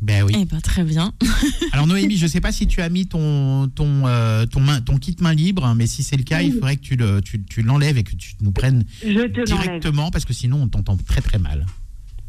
[0.00, 0.32] Ben oui.
[0.38, 1.12] Eh ben, très bien.
[1.72, 4.96] Alors Noémie, je sais pas si tu as mis ton ton euh, ton, main, ton
[4.96, 7.62] kit main libre, mais si c'est le cas, il faudrait que tu le tu, tu
[7.62, 9.44] l'enlèves et que tu nous prennes Je te l'enlève.
[9.46, 11.66] directement parce que sinon on t'entend très très mal.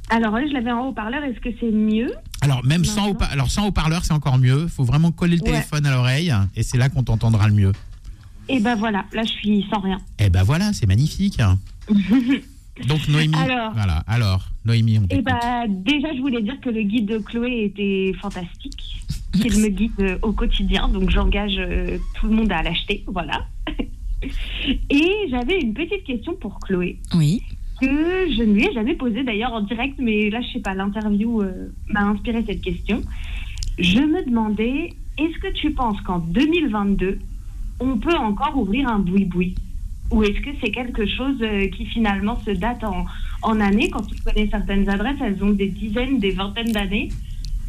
[0.09, 2.11] Alors là, je l'avais en haut-parleur, est-ce que c'est mieux?
[2.41, 3.17] Alors même Non, sans non.
[3.31, 4.67] alors sans haut-parleur, c'est encore mieux.
[4.67, 5.51] Faut vraiment coller le Ouais.
[5.51, 7.71] téléphone à l'oreille et c'est là qu'on t'entendra le mieux.
[8.47, 9.99] Et ben voilà, là, je suis sans rien.
[10.17, 11.39] Eh ben voilà, c'est magnifique.
[12.87, 13.73] Donc Noémie, Alors.
[13.73, 14.03] voilà.
[14.07, 15.25] Alors Noémie, on Et t'écoute.
[15.25, 18.95] bah déjà, je voulais dire que le guide de Chloé était fantastique.
[19.33, 23.45] qu'il me guide euh, au quotidien, donc j'engage euh, tout le monde à l'acheter, voilà.
[24.89, 26.99] Et j'avais une petite question pour Chloé.
[27.13, 27.41] Oui.
[27.79, 30.73] Que je ne lui ai jamais posé d'ailleurs en direct, mais là, je sais pas,
[30.73, 33.01] l'interview euh, m'a inspiré cette question.
[33.77, 37.19] Je me demandais, est-ce que tu penses qu'en 2022,
[37.79, 39.55] on peut encore ouvrir un boui-boui?
[40.11, 43.05] Ou est-ce que c'est quelque chose euh, qui finalement se date en,
[43.43, 43.89] en années?
[43.89, 47.09] Quand tu connais certaines adresses, elles ont des dizaines, des vingtaines d'années.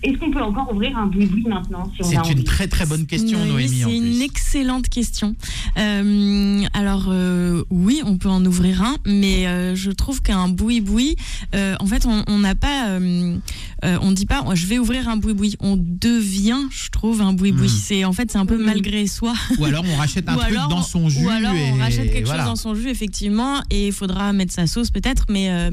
[0.02, 3.44] Est-ce qu'on peut encore ouvrir un boui-boui maintenant si C'est une très très bonne question,
[3.44, 5.34] Noémie, C'est une excellente question.
[5.78, 11.16] Euh, alors euh, oui, on peut en ouvrir un, mais euh, je trouve qu'un boui-boui,
[11.54, 13.36] euh, en fait, on n'a pas, euh,
[13.84, 15.56] euh, on dit pas, je vais ouvrir un boui-boui.
[15.60, 17.66] On devient, je trouve, un boui-boui.
[17.66, 17.80] Hmm.
[17.82, 18.64] C'est en fait, c'est un peu Mhm.
[18.64, 19.34] malgré soi.
[19.58, 21.24] Ou alors on rachète un truc alors- dans son jus.
[21.24, 22.44] Ou alors on et rachète quelque voilà.
[22.44, 25.70] chose dans son jus, effectivement, et il faudra mettre sa sauce peut-être, mais, euh,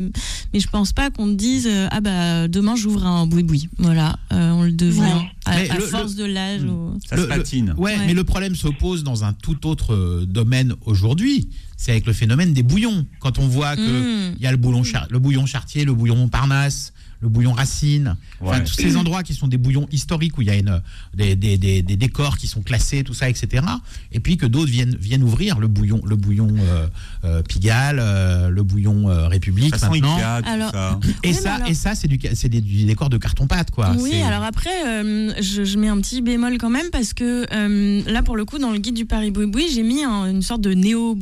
[0.53, 3.69] mais je pense pas qu'on te dise ah bah demain j'ouvre un boui-boui.
[3.77, 5.29] Voilà, euh, on le devient Ouais.
[5.45, 6.61] à, Mais à le- force de l'âge.
[6.61, 6.69] Hmm.
[6.69, 7.73] ou- Ça Le- se le- patine.
[7.77, 8.05] Ouais, Ouais.
[8.07, 11.49] mais le problème se pose dans un tout autre euh, domaine aujourd'hui.
[11.77, 13.05] C'est avec le phénomène des bouillons.
[13.19, 14.35] Quand on voit que Mm.
[14.37, 18.63] il y a le le bouillon Chartier, le bouillon Montparnasse, le bouillon Racine, Ouais.
[18.63, 20.81] tous ces endroits qui sont des bouillons historiques où il y a une,
[21.15, 23.63] des, des- des- des décors qui sont classés, tout ça, etc.
[24.11, 26.87] Et puis que d'autres viennent, viennent ouvrir le bouillon, le bouillon euh,
[27.23, 30.15] euh, Pigalle, euh, le bouillon euh, République Façon maintenant.
[30.17, 30.99] Ikea, tout Alors- ça.
[31.23, 33.71] Et Oui, ça, alors- et ça, c'est du, c'est des, du décor de carton pâte,
[33.71, 33.93] quoi.
[33.97, 37.45] Oui, C'est- alors après, euh, je, je mets un petit bémol quand même parce que
[37.51, 40.41] euh, là, pour le coup, dans le guide du Paris Boui-Boui, j'ai mis un- une
[40.43, 41.15] sorte de néo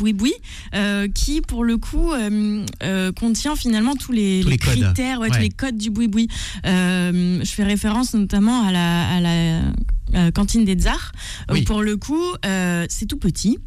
[0.73, 4.79] euh, qui, pour le coup, euh, euh, contient finalement tous les, Tous les codes.
[4.81, 6.27] critères, ouais, tous les codes du Boui-Boui.
[6.65, 9.61] Euh, je fais référence notamment à la, à la
[10.13, 11.11] euh, cantine des Tsars.
[11.51, 11.63] Oui.
[11.63, 13.57] pour le coup, euh, c'est tout petit.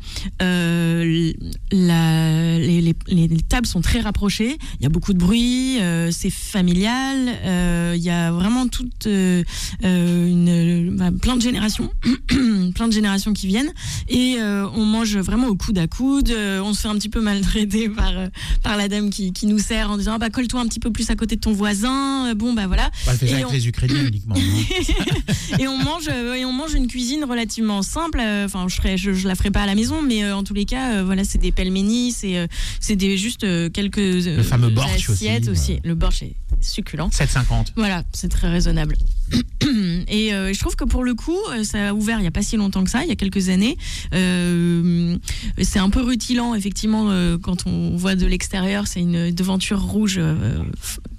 [0.42, 1.32] Euh,
[1.72, 4.56] la- les, les- les tables sont très rapprochées.
[4.78, 5.78] Il y a beaucoup de bruit.
[5.80, 7.16] euh, c'est familial.
[7.44, 9.42] euh, il y a vraiment toute euh,
[9.84, 11.90] euh, une, bah, plein de générations,
[12.74, 13.72] plein de générations qui viennent.
[14.08, 16.30] Et euh, on mange vraiment au coude à coude.
[16.30, 18.28] Euh, on se fait un petit peu maltraiter par euh,
[18.62, 20.90] par la dame qui, qui nous sert en disant ah bah colle-toi un petit peu
[20.92, 22.28] plus à côté de ton voisin.
[22.30, 22.90] Euh, Bon bah voilà.
[22.92, 24.36] Fait ça Et avec on- les Ukrainiens uniquement.
[25.58, 28.96] et on mange euh, et on mange une cuisine relativement simple euh, enfin je ferai
[28.96, 31.04] je, je la ferai pas à la maison mais euh, en tous les cas euh,
[31.04, 32.48] voilà c'est des pelmenis c'est
[32.80, 37.72] c'est des juste quelques Le fameux borsch assiettes aussi, aussi, le borsch est succulent 7,50.
[37.76, 38.96] voilà, c'est très raisonnable.
[40.08, 42.56] Et je trouve que pour le coup, ça a ouvert il n'y a pas si
[42.56, 43.76] longtemps que ça, il y a quelques années.
[44.12, 47.10] C'est un peu rutilant, effectivement,
[47.42, 50.20] quand on voit de l'extérieur, c'est une devanture rouge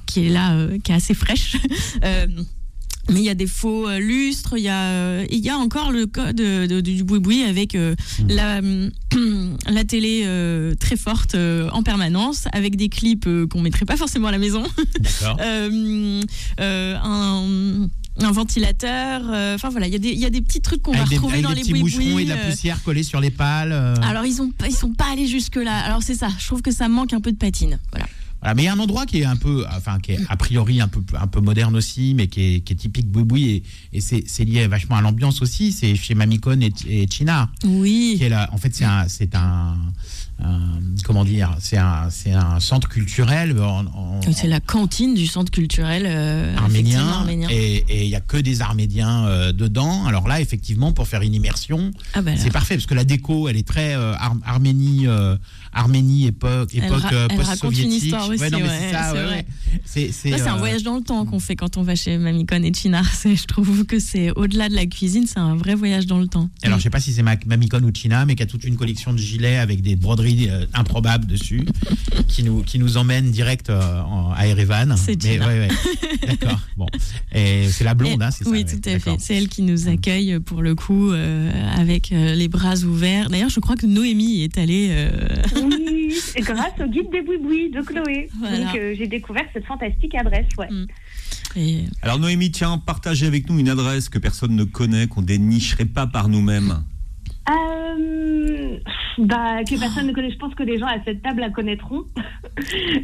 [0.05, 1.55] qui est là, qui est assez fraîche.
[3.11, 5.57] Mais il y a des faux euh, lustres, il y a, euh, il y a
[5.57, 7.95] encore le code de- de- du boui-boui avec euh,
[8.27, 8.61] la,
[9.69, 14.31] la télé euh, très forte en permanence, avec des clips qu'on mettrait pas forcément à
[14.31, 14.63] la maison.
[16.59, 17.87] Un,
[18.21, 19.21] un ventilateur.
[19.31, 21.03] euh, Enfin voilà, il y, a des- il y a des petits trucs qu'on va
[21.05, 23.71] des, retrouver dans des les petits moucherons et de la poussière collée sur les pales.
[23.71, 23.95] euh.
[24.01, 25.77] alors ils ont ils sont pas allés jusque là.
[25.79, 26.29] Alors c'est ça.
[26.37, 27.79] Je trouve que ça manque un peu de patine.
[27.91, 28.07] Voilà.
[28.41, 30.37] Voilà, mais il y a un endroit qui est un peu, enfin, qui est a
[30.37, 33.63] priori un peu, un peu moderne aussi, mais qui est, qui est typique boui et,
[33.91, 35.71] et c'est c'est lié vachement à l'ambiance aussi.
[35.73, 38.15] C'est chez Mamikon et, et China, Oui.
[38.17, 38.49] qui est là.
[38.53, 39.77] En fait, c'est un, c'est un-
[41.03, 45.51] comment dire, c'est un, c'est un centre culturel en, en- C'est la cantine du centre
[45.51, 47.47] culturel euh, arménien, arménien.
[47.49, 50.05] et il y a que des Arméniens euh, dedans.
[50.05, 53.47] Alors là, effectivement, pour faire une immersion, Ah bah, c'est parfait parce que la déco,
[53.49, 55.35] elle est très euh, Ar- Arménie, euh,
[55.73, 58.03] Arménie époque, époque euh, post-soviétique.
[58.03, 59.45] histoire aussi, Ouais, ouais,
[59.85, 62.63] c'est ouais, un euh, voyage dans le temps qu'on fait quand on va chez Mamikon
[62.63, 63.05] et Chinar.
[63.25, 66.49] Je trouve que c'est au-delà de la cuisine, c'est un vrai voyage dans le temps.
[66.63, 68.75] Alors, je sais pas si c'est Ma- Mamikon ou China, mais qui a toute une
[68.75, 71.65] collection de gilets avec des broderies euh, improbables dessus,
[72.27, 74.95] qui nous, qui nous emmène direct euh, en- à Erevan.
[74.97, 75.67] C'est ouais, ouais.
[76.27, 76.59] D'accord.
[76.77, 76.87] Bon.
[77.33, 79.15] Et c'est la blonde, hein, c'est ça Oui, ouais, tout à fait.
[79.19, 83.29] C'est elle qui nous accueille pour le coup euh, avec euh, les bras ouverts.
[83.29, 84.87] D'ailleurs, je crois que Noémie est allée.
[84.91, 85.09] euh,
[85.55, 88.29] Oui, et grâce au guide des boui de Chloé.
[88.39, 88.57] Voilà.
[88.65, 90.69] Donc euh, j'ai découvert cette fantastique adresse, ouais.
[90.69, 90.85] Mm.
[91.57, 95.85] et- Alors Noémie, tiens, partagez avec nous une adresse que personne ne connaît, qu'on dénicherait
[95.85, 96.83] pas par nous-mêmes.
[97.49, 98.77] Euh,
[99.19, 100.31] bah, que personne ne connaît.
[100.31, 102.03] Je pense que les gens à cette table la connaîtront.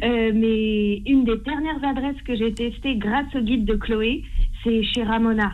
[0.04, 4.22] Euh, mais une des dernières adresses que j'ai testées grâce au guide de Chloé,
[4.62, 5.52] c'est chez Ramona,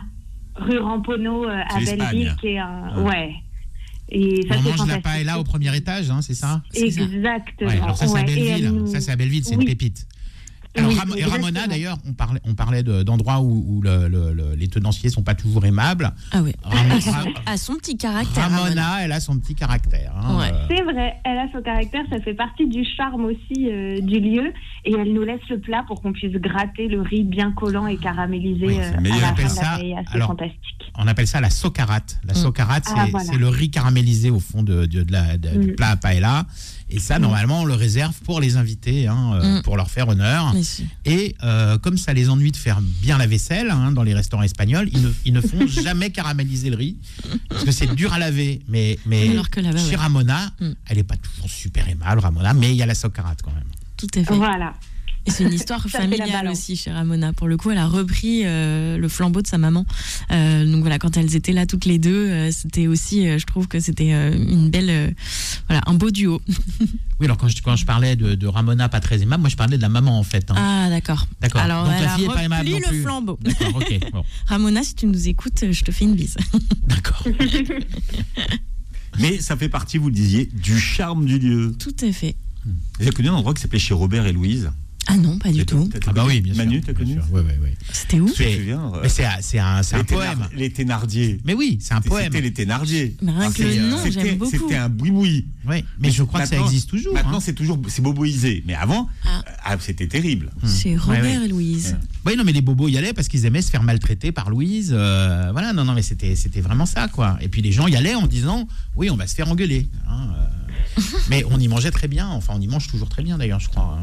[0.55, 3.01] rue Rampono euh, à Belleville, qui est un.
[3.03, 3.09] Ouais.
[3.09, 3.33] Ouais.
[4.09, 6.61] Et ça, On c'est mange la paella au premier étage, hein, c'est ça?
[6.75, 7.69] Exactement.
[7.69, 8.69] Ouais, alors ça c'est à Ouais, Belleville.
[8.71, 9.61] nous- Ça c'est à Belleville, c'est Oui.
[9.63, 10.05] une pépite.
[10.75, 11.23] Alors Oui, Ram- et.
[11.23, 15.09] Ramona d'ailleurs, on parlait, on parlait de- d'endroits où, où le- le- le- les tenanciers
[15.11, 16.11] sont pas toujours aimables.
[16.31, 16.53] Ah ouais.
[16.63, 18.43] Ramo- À son, petit caractère.
[18.49, 18.97] Ramona, Ramona.
[19.05, 20.13] elle a son petit caractère.
[20.17, 20.51] hein, Ouais.
[20.51, 20.65] euh.
[20.69, 24.51] C'est vrai, elle a son caractère, ça fait partie du charme aussi euh, du lieu.
[24.85, 27.97] Et elle nous laisse le plat pour qu'on puisse gratter le riz bien collant et
[27.97, 29.19] caramélisé Oui, euh, c'est à meilleur.
[29.21, 30.59] la On appelle fin de ça- la alors, fantastique.
[30.97, 32.19] On appelle ça la socarate.
[32.25, 32.37] La Mm.
[32.37, 33.37] socarate, Ah, c'est voilà.
[33.37, 35.75] le riz caramélisé au fond de, de- de la- de- du Mm.
[35.75, 36.45] plat à paella.
[36.95, 39.61] Et ça, normalement, on le réserve pour les invités, hein, euh, Mm.
[39.63, 40.53] pour leur faire honneur.
[41.05, 44.43] Et euh, comme ça les ennuie de faire bien la vaisselle hein, dans les restaurants
[44.43, 46.95] espagnols, ils ne, ils ne font jamais caraméliser le riz
[47.49, 48.61] parce que c'est dur à laver.
[48.67, 49.95] Mais, mais Alors que chez ouais.
[49.95, 50.69] Ramona, Mm.
[50.87, 53.63] elle n'est pas toujours super aimable, Ramona, mais il y a la socarate quand même.
[53.97, 54.35] Tout à fait.
[54.35, 54.73] Voilà.
[55.25, 57.31] Et c'est une histoire familiale aussi chez Ramona.
[57.33, 59.85] Pour le coup, elle a repris euh, le flambeau de sa maman.
[60.31, 63.45] Euh, donc voilà, quand elles étaient là toutes les deux, euh, c'était aussi, euh, je
[63.45, 65.09] trouve que c'était euh, une belle, euh,
[65.67, 66.41] voilà, un beau duo.
[67.19, 69.55] Oui, alors quand je, quand je parlais de, de Ramona pas très aimable, moi je
[69.55, 70.49] parlais de la maman en fait.
[70.51, 70.55] hein.
[70.57, 71.27] Ah d'accord.
[71.39, 71.61] D'accord.
[71.61, 73.01] Alors Donc elle la a fille est pas aimable repris non le plus.
[73.03, 73.39] flambeau.
[73.41, 73.99] D'accord, ok.
[74.11, 76.35] bon, Ramona, si tu nous écoutes, je te fais une bise.
[76.87, 77.25] D'accord.
[79.19, 81.75] Mais ça fait partie, vous le disiez, du charme du lieu.
[81.77, 82.35] Tout à fait.
[82.99, 84.71] J'ai connu un endroit qui s'appelait chez Robert et Louise.
[85.07, 85.89] Ah non, pas du tout.
[86.07, 86.63] Ah bah oui, bien sûr.
[86.63, 87.17] Manu, t'as connu.
[87.31, 87.69] Oui, oui, oui.
[87.91, 90.47] C'était où Mais- euh, Mais c'est un, c'est un, c'est un les poème.
[90.55, 91.39] Les Thénardier.
[91.43, 92.25] Mais oui, c'est un poème.
[92.25, 93.15] C'était les Thénardier.
[93.21, 94.51] Mais rien que c'est- le nom, c'était- j'aime beaucoup.
[94.51, 95.45] C'était un boui-boui.
[95.67, 97.13] Oui, mais je crois que ça existe toujours.
[97.13, 97.41] Maintenant, hein.
[97.41, 98.63] c'est toujours c'est boboisé.
[98.65, 99.43] Mais avant, Ah.
[99.47, 100.51] euh, ah, c'était terrible.
[100.65, 101.45] Chez Robert Ouais, ouais.
[101.45, 101.97] et Louise.
[102.25, 104.91] Oui, non, mais les bobos y allaient parce qu'ils aimaient se faire maltraiter par Louise.
[104.95, 107.37] euh, voilà, non, non, mais c'était, c'était vraiment ça, quoi.
[107.41, 109.87] Et puis les gens y allaient en disant, oui, on va se faire engueuler.
[110.07, 110.27] hein,
[110.97, 111.01] euh.
[111.29, 112.27] mais on y mangeait très bien.
[112.29, 113.99] Enfin, on y mange toujours très bien, d'ailleurs, je crois.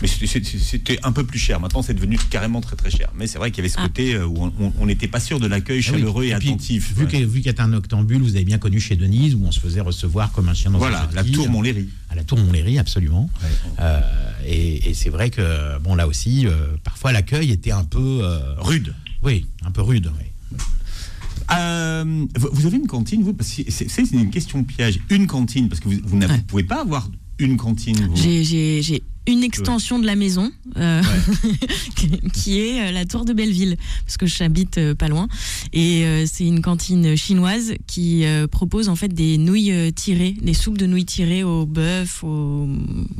[0.00, 1.60] Mais c'était- un peu plus cher.
[1.60, 3.12] Maintenant, c'est devenu carrément très très cher.
[3.16, 3.82] Mais c'est vrai qu'il y avait ce Ah.
[3.82, 5.98] côté euh, où on- n'était pas sûr de l'accueil Ah oui.
[5.98, 6.92] chaleureux et, puis, attentif.
[6.96, 7.10] Vu Ouais.
[7.10, 9.80] qu'il y a un octambule, vous avez bien connu chez Denise, où on se faisait
[9.80, 11.48] recevoir comme un chien dans Voilà, un la tour.
[11.48, 11.88] Montlhéry.
[12.10, 13.30] À la tour Montlhéry, absolument.
[13.78, 14.00] Euh,
[14.46, 18.20] et et c'est vrai que, bon, là aussi, euh, parfois l'accueil était un peu.
[18.22, 18.94] euh, Rude.
[19.22, 20.10] oui, un peu rude.
[20.18, 20.58] oui.
[21.54, 25.00] Euh, vous avez une cantine, vous Parce que c'est une question piège.
[25.10, 26.38] Une cantine, parce que vous, vous n'avez- Ouais.
[26.38, 28.10] vous pouvez pas avoir une cantine.
[28.14, 31.00] J'ai une extension de la maison euh,
[32.32, 35.28] qui est euh, la tour de Belleville parce que j'habite euh, pas loin
[35.72, 40.54] et euh, c'est une cantine chinoise qui euh, propose en fait des nouilles tirées, des
[40.54, 42.68] soupes de nouilles tirées au bœuf, au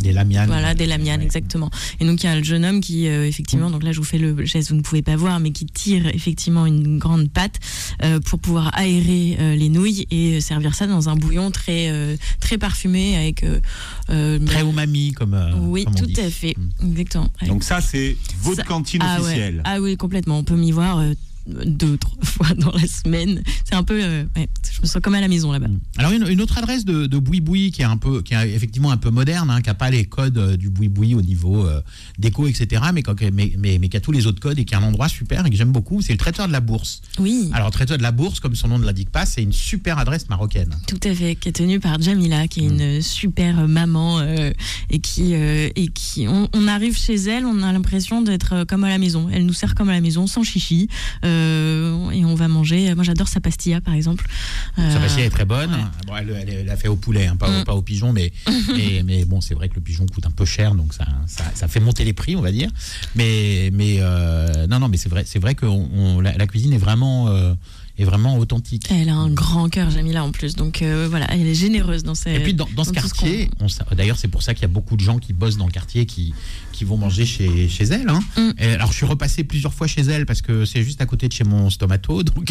[0.01, 0.47] Des lamianes.
[0.49, 1.27] voilà des lamianes Ouais.
[1.27, 1.71] exactement.
[2.01, 4.05] Et donc il y a le jeune homme qui euh, effectivement donc là je vous
[4.05, 7.61] fais le geste vous ne pouvez pas voir mais qui tire effectivement une grande pâte
[8.03, 12.17] euh, pour pouvoir aérer euh, les nouilles et servir ça dans un bouillon très euh,
[12.41, 13.45] très parfumé avec
[14.47, 15.37] Très umami, comme.
[15.61, 16.21] oui, comme tout dit.
[16.21, 16.55] à fait.
[16.57, 16.91] Mm.
[16.91, 17.29] Exactement.
[17.41, 17.49] Ouais.
[17.49, 19.25] Donc ça, c'est votre Ça- cantine ah, ouais.
[19.27, 19.63] officielle.
[19.65, 20.39] Ah oui, complètement.
[20.39, 21.13] On peut m'y voir euh,
[21.47, 23.43] deux, trois fois dans la semaine.
[23.65, 24.01] C'est un peu.
[24.03, 25.67] euh, ouais, je me sens comme à la maison là-bas.
[25.99, 28.51] Alors une, une autre adresse de, de Boui Boui qui est un peu, qui est
[28.51, 31.23] effectivement un peu moderne, hein, qui n'a pas les codes euh, du Boui Boui au
[31.23, 31.81] niveau euh,
[32.19, 32.83] déco, etc.
[32.93, 33.03] Mais,
[33.33, 35.45] mais, mais, mais qui a tous les autres codes et qui est un endroit super
[35.47, 37.03] et que j'aime beaucoup, c'est le traiteur de la Bourse.
[37.19, 39.99] Oui, Alors traiteur de la Bourse, comme son nom ne l'indique pas, c'est une super
[39.99, 40.75] adresse marocaine.
[40.87, 41.35] tout à fait.
[41.37, 42.81] Qui est tenue par Jamila, qui est Mm.
[42.81, 44.53] une super maman euh,
[44.91, 45.33] et qui.
[45.35, 49.29] et qui on, on arrive chez elle, on a l'impression d'être comme à la maison.
[49.33, 50.89] Elle nous sert comme à la maison, sans chichi.
[51.25, 51.32] euh,
[52.13, 52.95] et on va manger.
[52.95, 54.27] Moi, j'adore sa pastilla, par exemple.
[54.77, 55.71] Sa Euh, pastille est très bonne.
[55.71, 55.77] ouais.
[56.07, 57.65] Bon, elle, elle- elle a fait au poulet, hein, pas, au- Mm.
[57.65, 58.33] pas au pigeon, mais,
[58.77, 61.45] mais, mais bon, c'est vrai que le pigeon coûte un peu cher, donc ça, ça,
[61.55, 62.71] ça fait monter les prix, on va dire.
[63.15, 66.47] Mais, mais euh, non, non, mais c'est vrai, c'est vrai que on- on- la, la
[66.47, 67.55] cuisine est vraiment, euh,
[67.99, 68.87] est vraiment authentique.
[68.91, 70.57] Elle a un grand cœur, Jamila, en plus.
[70.57, 72.33] Donc euh, voilà, elle est généreuse dans ses.
[72.33, 73.51] Et puis dans, dans ce dans ce quartier,
[73.95, 76.07] d'ailleurs c'est pour ça qu'il y a beaucoup de gens qui bossent dans le quartier
[76.07, 76.33] qui,
[76.73, 78.09] qui vont manger chez, chez elle.
[78.09, 78.21] hein.
[78.37, 78.51] Mm.
[78.59, 81.29] Et alors je suis repassé plusieurs fois chez elle parce que c'est juste à côté
[81.29, 82.49] de chez mon stomato, donc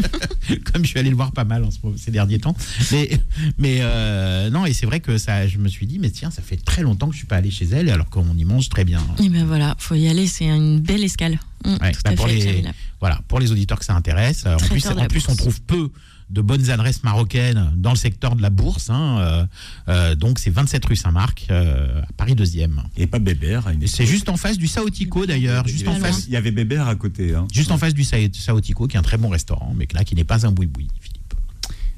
[0.72, 2.56] comme je suis allé le voir pas mal en ce moment- ces derniers temps.
[2.92, 3.10] Mais,
[3.58, 6.42] mais euh, non, et c'est vrai que ça, je me suis dit, mais tiens, ça
[6.42, 8.84] fait très longtemps que je suis pas allé chez elle alors qu'on y mange très
[8.84, 9.02] bien.
[9.22, 11.38] Et ben voilà, faut y aller, c'est une belle escale.
[11.64, 12.64] Mm, Ouais, bah, pour fait, les-.
[13.00, 14.44] Voilà, pour les auditeurs que ça intéresse.
[14.46, 15.90] Euh, En plus, en plus on trouve peu
[16.30, 18.90] de bonnes adresses marocaines dans le secteur de la bourse.
[18.90, 19.46] hein, euh,
[19.88, 22.82] euh, donc c'est 27 rue Saint-Marc, euh, à Paris 2e.
[22.96, 23.64] Et pas Bébert.
[23.86, 26.36] c'est juste en face du Saotico d'ailleurs, juste il y en avait, face, il y
[26.36, 27.34] avait Bébert à côté.
[27.34, 27.46] hein.
[27.52, 30.14] juste en face du Sa- Saotico, qui est un très bon restaurant, mais là qui
[30.14, 30.88] n'est pas un boui-boui.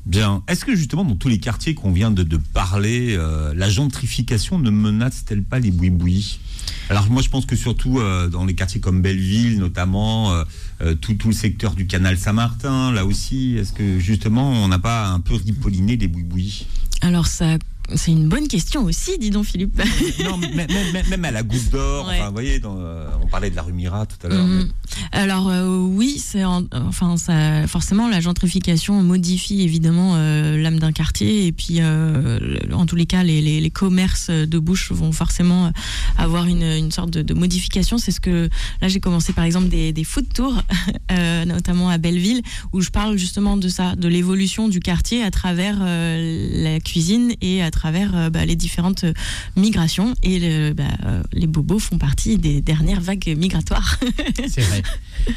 [0.09, 0.42] Bien.
[0.49, 4.71] Est-ce que justement, dans tous les quartiers qu'on vient de, parler, euh, la gentrification ne
[4.71, 6.40] menace-t-elle pas les boui-boui?
[6.88, 11.12] Alors moi, je pense que surtout euh, dans les quartiers comme Belleville, notamment, euh, tout,
[11.12, 15.21] tout le secteur du canal Saint-Martin, là aussi, est-ce que justement, on n'a pas un
[15.21, 16.66] peu ripolliné les boui-boui?
[17.03, 17.59] Alors ça,
[17.94, 19.81] c'est une bonne question aussi, dis donc Philippe.
[20.24, 20.55] Non, même,
[20.92, 22.16] même- même à la Goutte d'Or, Ouais.
[22.18, 24.44] enfin, vous voyez, dans, euh, on parlait de la rue Mira tout à l'heure.
[24.46, 24.68] Mhm.
[24.68, 30.79] mais- Alors euh, oui, c'est en- enfin ça, forcément la gentrification modifie évidemment euh, l'âme
[30.79, 35.12] d'un quartier et puis en tous les cas les, les- les commerces de bouche vont
[35.12, 35.72] forcément
[36.16, 37.98] avoir une, une sorte de, de modification.
[37.98, 38.48] C'est ce que
[38.83, 40.62] là j'ai commencé par exemple des, des food tours,
[41.46, 45.79] notamment à Belleville, où je parle justement de ça, de l'évolution du quartier à travers
[45.81, 49.12] la cuisine et à travers euh, bah, les différentes euh,
[49.57, 50.14] migrations.
[50.23, 53.99] Et le- bah, euh, les bobos font partie des dernières vagues migratoires.
[54.49, 54.83] C'est vrai.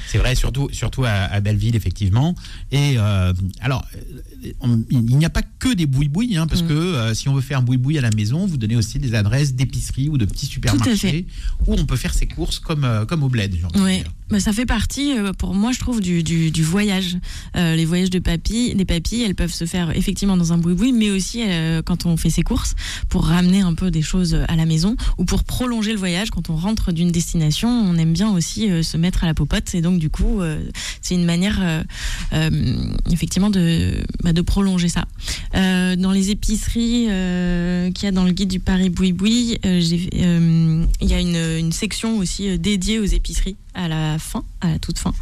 [0.07, 2.35] C'est vrai, surtout, surtout à, à Belleville, effectivement.
[2.71, 3.85] Et euh, alors,
[4.61, 6.67] on- il n'y a pas que des bouis-bouis, hein, parce Mm.
[6.67, 9.13] que euh, si on veut faire un boui-boui à la maison, vous donnez aussi des
[9.15, 11.25] adresses d'épicerie ou de petits supermarchés
[11.67, 13.55] où on peut faire ses courses comme, euh, comme au bled.
[13.75, 17.17] Oui, bah, ça fait partie, pour moi, je trouve, du, du, du voyage.
[17.55, 21.09] Les voyages de papy, des papilles, elles peuvent se faire effectivement dans un boui-boui, mais
[21.11, 21.41] aussi
[21.85, 22.75] quand on fait ses courses,
[23.09, 26.31] pour ramener un peu des choses à la maison, ou pour prolonger le voyage.
[26.31, 29.75] Quand on rentre d'une destination, on aime bien aussi euh, se mettre à la popote,
[29.75, 30.63] et donc du coup, euh,
[31.01, 31.59] c'est une manière,
[32.33, 35.05] euh, effectivement, de, bah, de prolonger ça.
[35.53, 37.07] Dans les épiceries
[37.93, 38.91] qu'il y a dans le guide du Paris
[39.63, 44.69] j'ai- euh, il y a une, section aussi dédiée aux épiceries à la fin, à
[44.69, 45.13] la toute fin,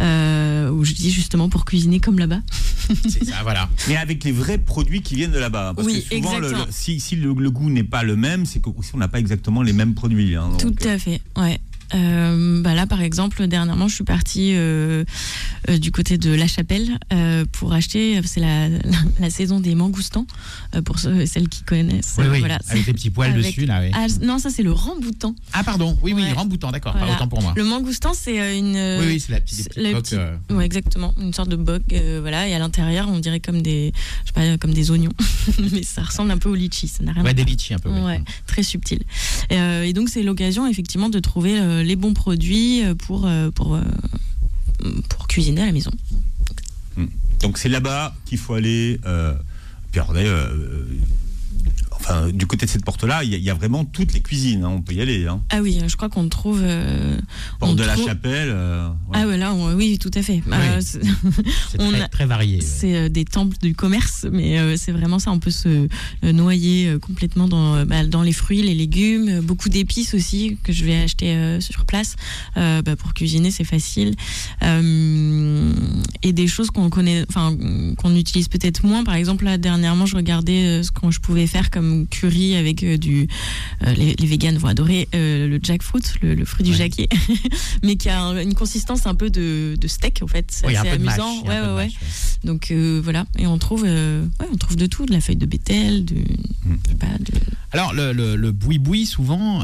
[0.00, 2.40] euh, où je dis justement pour cuisiner comme là-bas.
[3.08, 3.68] C'est ça, voilà.
[3.88, 5.72] Mais avec les vrais produits qui viennent de là-bas.
[5.74, 6.66] Parce Oui, que souvent, le- exactement.
[6.66, 9.08] le- si, si le, le goût n'est pas le même, c'est que aussi on n'a
[9.08, 10.36] pas exactement les mêmes produits.
[10.36, 10.50] hein.
[10.58, 11.58] Tout Donc, à fait, ouais.
[11.94, 15.04] Euh, bah là, par exemple, dernièrement, je suis partie euh,
[15.68, 16.98] euh, du côté de La Chapelle
[17.52, 18.20] pour acheter.
[18.24, 18.78] C'est la, la,
[19.20, 20.26] la saison des mangoustans
[20.84, 22.16] pour ceux, celles qui connaissent.
[22.18, 23.80] Oui, oui, Voilà, avec des petits poils avec- dessus, là.
[23.82, 23.90] oui.
[23.94, 25.34] Ah, non, ça c'est le ramboutan.
[25.52, 26.32] Ah, pardon, oui, oui, Ouais.
[26.32, 27.52] remboutant, d'accord, pas autant pour moi.
[27.56, 28.74] Le mangoustan, c'est une.
[29.00, 29.90] Oui, oui, c'est la petite, la
[30.54, 31.82] Ouais, exactement, une sorte de boc,
[32.20, 33.92] voilà, et à l'intérieur, on dirait comme des,
[34.22, 35.12] je sais pas, comme des oignons,
[35.72, 37.44] mais ça ressemble un peu au litchi, ça n'a rien à ouais, voir.
[37.44, 37.90] des litchis un peu.
[37.90, 38.00] oui.
[38.00, 39.00] Ouais, très subtil.
[39.50, 43.82] Et donc c'est l'occasion effectivement de trouver les bons produits euh, pour euh, pour euh,
[45.08, 45.90] pour cuisiner à la maison.
[47.40, 48.98] donc c'est là-bas qu'il faut aller.
[52.04, 54.20] Enfin, du côté de cette porte-là, il y, a- il y a vraiment toutes les
[54.20, 54.64] cuisines.
[54.64, 55.26] hein, on peut y aller.
[55.26, 55.42] Hein.
[55.50, 56.60] Ah oui, je crois qu'on trouve.
[56.62, 57.16] euh,
[57.58, 58.48] Porte on de la Chapelle.
[58.50, 58.94] euh, ouais.
[59.14, 60.42] Ah ouais, là, on- oui, tout à fait.
[60.52, 61.00] Euh, c'est-
[61.70, 62.56] C'est On très, a- très varié.
[62.56, 62.62] ouais.
[62.64, 65.30] C'est euh, des temples du commerce, mais euh, c'est vraiment ça.
[65.32, 65.88] On peut se
[66.24, 70.14] euh, noyer euh, complètement dans, euh, bah, dans les fruits, les légumes, euh, beaucoup d'épices
[70.14, 72.16] aussi que je vais acheter euh, sur place
[72.56, 74.14] Euh, bah, pour cuisiner, c'est facile.
[74.62, 75.72] Euh,
[76.22, 77.56] et des choses qu'on connaît, enfin
[77.98, 79.04] qu'on utilise peut-être moins.
[79.04, 82.82] Par exemple, là dernièrement, je regardais euh, ce que je pouvais faire comme curry avec
[82.82, 83.28] euh, du.
[83.86, 87.08] euh, les, les véganes vont adorer euh, le jackfruit, le, le fruit du jacquier,
[87.82, 90.46] mais qui a un- une consistance un peu de, de steak en fait.
[90.50, 90.86] C'est Oui, mâche,
[91.18, 91.42] amusant.
[91.42, 91.84] Ouais, ouais, ouais.
[91.84, 92.08] mâche, ouais.
[92.44, 93.84] Donc euh, voilà, et on trouve,
[94.52, 96.04] on trouve de tout, de la feuille de bétel,
[96.88, 97.38] sais pas, de-
[97.72, 99.62] Alors, le, le, le boui-boui, souvent,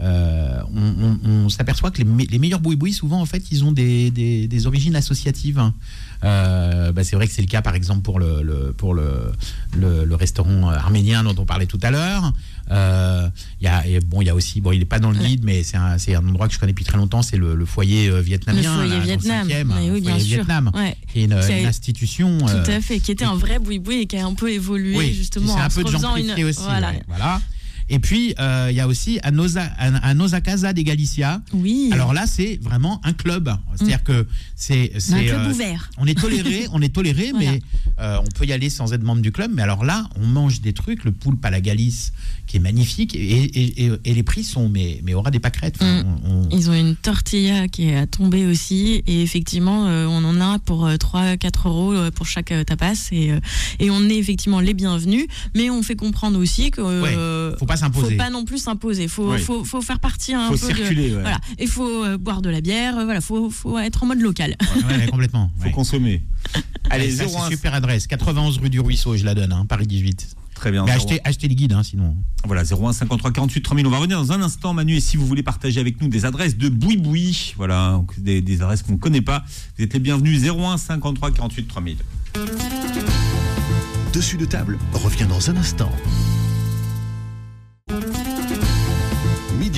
[0.00, 3.50] euh, euh, on, on- on s'aperçoit que les, me- les meilleurs boui-boui, souvent, en fait,
[3.50, 5.58] ils ont des, des- des origines associatives.
[5.58, 5.74] hein.
[6.24, 9.32] Euh, bah, c'est vrai que c'est le cas, par exemple, pour le, le- pour le,
[9.76, 12.32] le, le restaurant arménien dont on parlait tout à l'heure.
[12.70, 13.28] Euh,
[13.60, 15.18] Il y a, et bon, il y a aussi, bon, il n'est pas dans le
[15.18, 17.64] guide, mais c'est un, un endroit que je connais depuis très longtemps, c'est le, le
[17.64, 18.60] foyer euh, vietnamien.
[18.60, 19.72] le foyer là, le Vietnam.
[19.72, 20.36] hein, oui, foyer sûr.
[20.36, 22.38] Vietnam, Ouais, qui est une, Qui a- une institution.
[22.38, 24.96] tout euh, à fait, qui était un vrai boui-boui et qui a un peu évolué
[24.96, 26.48] oui, justement en un se peu de refaisant gentrifié une.
[26.48, 26.60] aussi.
[26.62, 26.90] Voilà.
[26.90, 27.40] ouais, voilà.
[27.90, 31.40] Et puis, euh, il y a aussi à Nosa, à, à Nosa Casa de Galicia.
[31.52, 31.88] Oui.
[31.92, 33.50] Alors là, c'est vraiment un club.
[33.76, 34.92] C'est-à-dire que c'est.
[35.12, 35.90] un club euh, ouvert.
[35.98, 37.52] on est toléré, on est toléré, Voilà.
[37.52, 37.62] mais
[38.00, 39.50] euh, on peut y aller sans être membre du club.
[39.54, 42.12] Mais alors là, on mange des trucs, le poulpe à la Galice,
[42.46, 45.76] qui est magnifique, et, et- et- et les prix sont, mais, mais aura des pâquerettes.
[45.80, 46.16] Enfin, Mm.
[46.26, 50.24] on- on- Ils ont une tortilla qui est à tomber aussi et effectivement euh, on
[50.24, 53.32] en a pour 3-4 euros euh, pour chaque tapas et,
[53.78, 56.80] et on est effectivement les bienvenus mais on fait comprendre aussi que
[57.58, 58.16] faut pas faut s'imposer.
[58.16, 59.40] pas non plus s'imposer faut, Oui.
[59.40, 61.14] faut, faut faire partie un faut peu de- circuler.
[61.14, 61.20] ouais.
[61.22, 64.20] Voilà, il faut euh, boire de la bière, euh, voilà, faut, faut être en mode
[64.20, 64.56] local.
[64.88, 65.50] Ouais, ouais, complètement.
[65.58, 65.70] faut ouais.
[65.72, 66.22] consommer.
[66.90, 68.06] Allez, Ça, 01, c'est super adresse.
[68.06, 70.28] 91 rue du Ruisseau, je la donne, hein, Paris 18.
[70.54, 70.84] Très bien.
[70.84, 70.96] Mais 01.
[70.96, 72.16] achetez, achetez les guides, hein, sinon.
[72.44, 73.86] Voilà, 01 53 48 3000.
[73.86, 74.96] On va revenir dans un instant, Manu.
[74.96, 78.94] Et si vous voulez partager avec nous des adresses de boui-boui, voilà, des adresses qu'on
[78.94, 79.44] ne connaît pas,
[79.76, 80.42] vous êtes les bienvenus.
[80.42, 81.96] 01 53 48 3000.
[84.12, 85.92] Dessus de table revient dans un instant.
[87.88, 88.27] Thank you.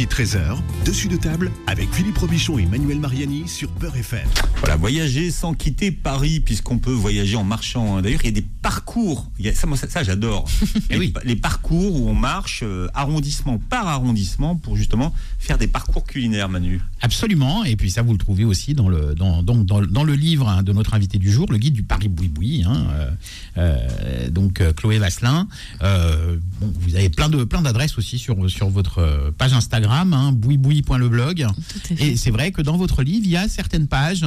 [0.00, 4.26] Midi 13h, dessus de table avec Philippe Robichon et Manuel Mariani sur Peur FM.
[4.60, 7.98] Voilà, voyager sans quitter Paris, puisqu'on peut voyager en marchant.
[7.98, 8.00] hein.
[8.00, 9.30] D'ailleurs, il y a des parcours.
[9.38, 10.48] Il y a- ça, moi, ça, ça, j'adore.
[10.90, 11.08] Les, oui.
[11.10, 16.04] pa- les parcours où on marche euh, arrondissement par arrondissement pour justement faire des parcours
[16.04, 16.80] culinaires, Manu.
[17.02, 20.14] Absolument, et puis ça vous le trouvez aussi dans le, dans, donc dans, dans le
[20.14, 23.10] livre hein, de notre invité du jour, le guide du Paris Boui-Boui, hein, euh,
[23.58, 25.46] euh, donc euh, Chloé Vasselin.
[25.82, 30.32] Euh, bon, vous avez plein de plein d'adresses aussi sur, sur votre page Instagram, hein,
[30.32, 31.42] bouiboui.leblog.
[31.42, 32.02] À fait.
[32.02, 34.24] Et c'est vrai que dans votre livre, il y a certaines pages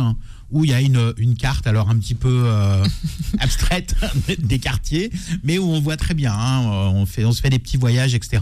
[0.53, 2.85] où il y a une, une carte, alors un petit peu euh,
[3.39, 3.95] abstraite
[4.39, 5.11] des quartiers,
[5.43, 6.31] mais où on voit très bien.
[6.33, 8.41] hein, on, fait, on se fait des petits voyages, etc.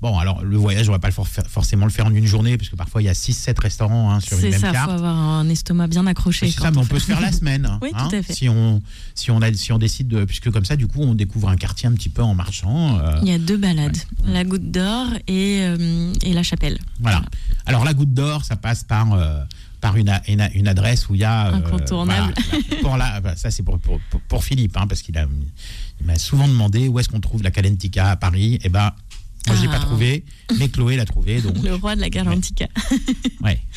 [0.00, 2.56] Bon, alors le voyage, on va pas le for- forcément le faire en une journée,
[2.58, 4.72] parce que parfois il y a 6-7 restaurants hein, sur une C'est même ça, faut
[4.72, 4.90] carte.
[4.90, 6.50] avoir un estomac bien accroché.
[6.50, 7.78] C'est ça, mais on peut se faire la semaine.
[7.82, 8.32] Oui, hein, tout à fait.
[8.32, 8.82] Si on,
[9.14, 10.24] si, on a, si on décide de.
[10.24, 12.98] Puisque comme ça, du coup, on découvre un quartier un petit peu en marchant.
[12.98, 16.78] euh, Il y a deux balades, la Goutte d'Or et, euh, et la Chapelle.
[17.00, 17.22] Voilà.
[17.66, 19.44] Alors la goutte d'or, ça passe par euh,
[19.82, 22.32] par une, une, adresse où il y a euh, Incontournable.
[22.36, 25.14] voilà, pour la- bah, ça c'est pour, pour, pour- Philippe, hein, parce qu'il
[26.00, 28.58] il m'a souvent demandé où est-ce qu'on trouve la Calentica à Paris.
[28.62, 28.92] Et ben
[29.48, 29.78] moi je l'ai Ah.
[29.78, 30.24] pas trouvé,
[30.58, 31.42] mais Chloé l'a trouvé.
[31.42, 32.68] Donc Le roi de la Garantica.
[33.42, 33.60] ouais.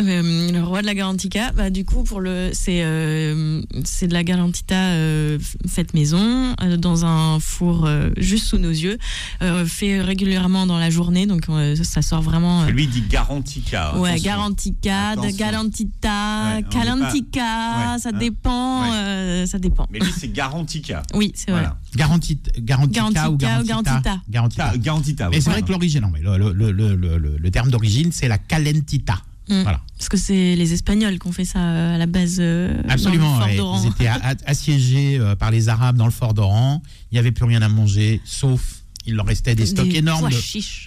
[0.00, 4.12] Euh, le roi de la Garantita, bah, du coup, pour le, c'est, euh, c'est de
[4.12, 8.98] la Garantita euh, faite maison, euh, dans un four euh, juste sous nos yeux,
[9.42, 12.62] euh, fait régulièrement dans la journée, donc euh, ça sort vraiment.
[12.62, 13.96] euh, Lui il dit Garantica.
[13.96, 14.24] Ouais, attention.
[14.30, 15.36] Garantica, de.
[15.36, 18.88] Galantita, Ouais, pas- Calantica, Ouais, ça hein, dépend, ouais.
[18.96, 19.86] euh, ça dépend.
[19.90, 21.02] Mais lui c'est Garantica.
[21.14, 21.60] Oui, c'est vrai.
[21.62, 21.76] Voilà.
[21.96, 23.64] Garanti, Garantica Garantica ou Garantita?
[23.64, 24.20] Garantita.
[24.28, 24.70] Garantita.
[24.72, 25.28] Ah, Garantita.
[25.30, 28.12] Mais c'est vrai que l'origine, non, mais le, le, le, le, le- le terme d'origine,
[28.12, 29.16] c'est la Calentita.
[29.48, 29.62] Mm.
[29.62, 29.80] Voilà.
[29.96, 32.36] Parce que c'est les Espagnols qui ont fait ça euh, à la base.
[32.40, 33.38] euh, Absolument.
[33.46, 33.80] Le fort.
[33.84, 34.10] Ils étaient
[34.46, 36.82] assiégés euh, par les Arabes dans le fort d'Oran.
[37.10, 38.60] Il n'y avait plus rien à manger, sauf
[39.06, 40.36] il leur restait des stocks Des énormes de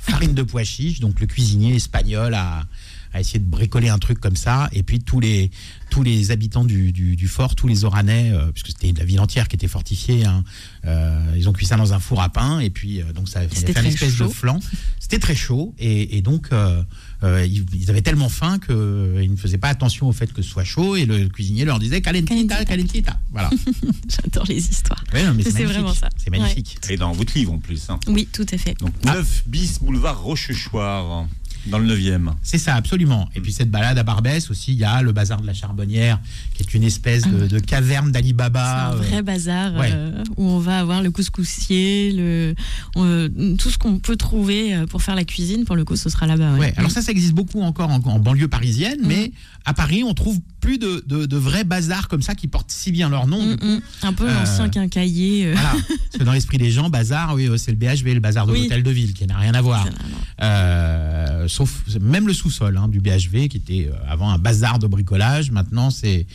[0.03, 0.99] farine de pois chiches.
[0.99, 2.65] Donc le cuisinier espagnol a,
[3.13, 4.69] a essayé de bricoler un truc comme ça.
[4.73, 5.49] Et puis tous les,
[5.89, 9.19] tous les habitants du, du, du fort, tous les Oranais, euh, puisque c'était la ville
[9.19, 10.43] entière qui était fortifiée, hein,
[10.85, 12.59] euh, ils ont cuit ça dans un four à pain.
[12.59, 14.59] Et puis euh, donc ça a fait une espèce de flan.
[14.99, 15.73] C'était très chaud.
[15.79, 16.49] Et, et donc
[17.23, 18.75] euh, euh, ils, ils avaient tellement faim qu'ils
[19.31, 20.95] ne faisaient pas attention au fait que ce soit chaud.
[20.95, 23.19] Et le cuisinier leur disait calentita, Calentita.
[23.31, 23.49] Voilà.
[24.09, 25.03] J'adore les histoires.
[25.13, 26.09] Ouais, non, mais C'est vraiment ça.
[26.17, 26.77] C'est magnifique.
[26.89, 27.89] Et dans votre livre en plus.
[27.89, 27.99] hein.
[28.07, 28.73] Oui, tout à fait.
[28.79, 29.15] Donc Ah.
[29.15, 31.27] 9 bis boulevard Rochechouart
[31.67, 32.31] dans le 9e.
[32.41, 33.29] C'est ça, absolument.
[33.35, 36.19] Et puis cette balade à Barbès aussi, il y a le bazar de la Charbonnière,
[36.55, 38.87] qui est une espèce de, de caverne C'est d'Alibaba.
[38.87, 39.91] un euh, vrai bazar ouais.
[39.93, 42.55] euh, où on va avoir le couscoussier, le,
[42.97, 45.65] euh, tout ce qu'on peut trouver euh, pour faire la cuisine.
[45.65, 46.53] Pour le coup, ce sera là-bas.
[46.53, 46.59] ouais.
[46.59, 49.31] Ouais, alors ça, ça existe beaucoup encore en, en banlieue parisienne, mais
[49.65, 52.91] à Paris, on trouve plus de, de- de vrais bazars comme ça qui portent si
[52.91, 53.43] bien leur nom.
[53.43, 53.65] Mm, du coup.
[53.65, 53.81] mm.
[54.03, 55.47] Un peu Euh, l'ancien quincailler.
[55.47, 55.71] euh, Voilà.
[55.71, 58.51] Parce que dans l'esprit des gens, bazar, oui, euh, c'est le BHV, le bazar de
[58.53, 58.63] Oui.
[58.63, 59.87] l'hôtel de ville, qui n'a rien à voir.
[60.41, 64.87] Euh, sauf même le sous-sol hein, du BHV qui était euh, avant un bazar de
[64.87, 65.51] bricolage.
[65.51, 66.25] Maintenant, c'est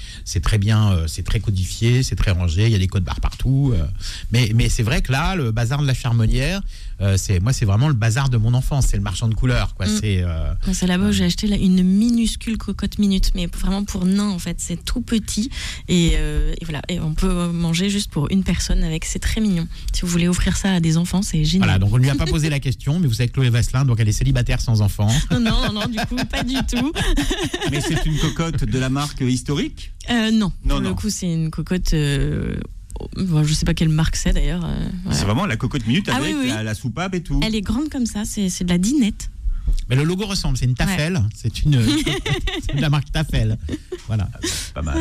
[0.43, 2.67] très bien, euh, c'est très codifié, c'est très rangé.
[2.67, 3.73] Il y a des codes barres partout.
[3.75, 3.85] euh.
[4.33, 6.61] mais mais c'est vrai que là, le bazar de la Charmonnière,
[7.01, 8.87] euh, c'est moi, c'est vraiment le bazar de mon enfance.
[8.89, 9.87] C'est le marchand de couleurs, quoi.
[9.87, 9.99] Mm.
[10.01, 10.53] C'est euh,
[10.87, 12.99] là-bas où j'ai acheté là, une minuscule cocotte
[13.35, 14.57] mais vraiment pour nain en fait.
[14.59, 15.51] C'est tout petit
[15.89, 16.83] et, euh, et voilà.
[16.89, 19.05] Et on peut manger juste pour une personne avec.
[19.05, 19.67] C'est très mignon.
[19.93, 21.67] Si vous voulez offrir ça à des enfants, c'est génial.
[21.69, 21.79] voilà.
[21.79, 24.01] Donc on ne lui a pas posé la question, mais vous savez Chloé Vasselin, donc
[24.01, 25.09] elle est célibataire sans enfant.
[25.31, 26.93] Non, non, non, du coup, pas du tout.
[27.71, 29.93] Mais c'est une cocotte de la marque historique?
[30.11, 30.89] Euh, non, Non, pour non.
[30.91, 31.93] le coup, c'est une cocotte.
[31.95, 32.57] euh,
[33.17, 34.65] bon, je sais pas quelle marque c'est d'ailleurs.
[34.65, 35.19] euh, voilà.
[35.19, 36.49] C'est vraiment la cocotte minute Ah avec oui, oui.
[36.49, 37.41] La, la soupape et tout.
[37.45, 39.31] Elle est grande comme ça, c'est c'est de la dinette.
[39.89, 40.57] Mais le logo ressemble.
[40.57, 41.21] C'est une Tafel.
[41.35, 41.71] C'est une
[42.75, 43.57] de la marque Tafel.
[44.07, 44.29] Voilà.
[44.43, 44.99] C'est pas mal.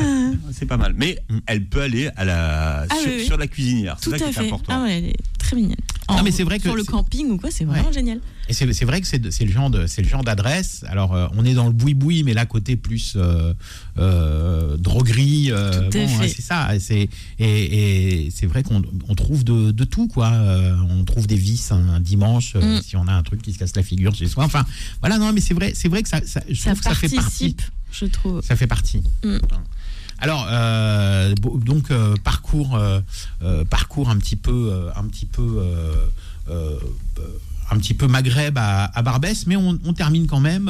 [0.51, 0.93] C'est pas mal.
[0.95, 3.25] Mais elle peut aller à la, Ah sur, oui, oui.
[3.25, 3.97] sur la cuisinière.
[3.99, 4.45] C'est Tout ça qui à est fait.
[4.47, 4.73] important.
[4.75, 5.75] Ah ouais, elle est très mignonne.
[6.09, 7.93] Non, mais c'est vrai que sur le camping ou quoi, c'est vraiment Ouais.
[7.93, 8.19] génial.
[8.47, 10.85] Et c'est c'est vrai que c'est le genre de c'est le genre d'adresse.
[10.87, 13.53] Alors euh, on est dans le boui boui, mais là côté plus euh,
[13.97, 15.51] euh, droguerie.
[15.51, 16.17] euh, bon, fait.
[16.19, 16.75] ouais, c'est ça.
[16.75, 20.31] Et c'est et, et c'est vrai qu'on on trouve de, de tout quoi.
[20.31, 22.81] Euh, on trouve des vis un, un dimanche euh, Mm.
[22.81, 24.43] si on a un truc qui se casse la figure chez soi.
[24.43, 24.65] Enfin
[25.01, 26.95] voilà non mais c'est vrai c'est vrai que ça, ça je Ça trouve que ça
[26.95, 27.55] fait partie.
[27.91, 28.41] je trouve.
[28.41, 29.01] Ça fait partie.
[29.23, 29.37] Mm.
[30.19, 33.01] Alors euh, donc euh, parcours euh,
[33.69, 35.61] parcours un petit peu un petit peu
[37.71, 40.65] un petit peu Maghreb à, Barbès, mais on, termine quand même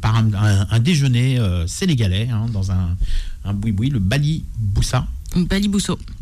[0.00, 2.96] par un, un- un déjeuner sénégalais hein, dans un,
[3.44, 5.06] un boui-boui, le Bali Boussa.
[5.36, 5.96] Balibousseau.
[5.96, 6.15] Bousso,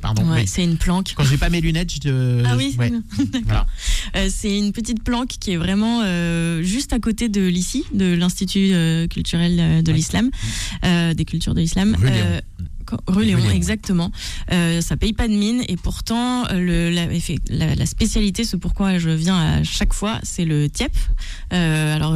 [0.00, 0.30] pardon.
[0.30, 1.12] Ouais, c'est une planque.
[1.16, 2.92] Quand j'ai pas mes lunettes, je te- Ah oui, ouais,
[3.44, 3.66] voilà.
[4.16, 8.14] Euh, c'est une petite planque qui est vraiment euh, juste à côté de l'ICI, de
[8.14, 9.96] l'Institut euh, culturel euh, de Ouais.
[9.96, 10.30] l'islam,
[10.84, 11.96] euh, des cultures de l'islam.
[13.06, 13.40] Rue Léon.
[13.44, 14.10] Euh, exactement.
[14.50, 18.44] Euh, ça paye pas de mine et pourtant euh, le, la, effe- la, la spécialité,
[18.44, 20.92] ce pourquoi je viens à chaque fois, c'est le tiep.
[21.52, 22.14] Euh, alors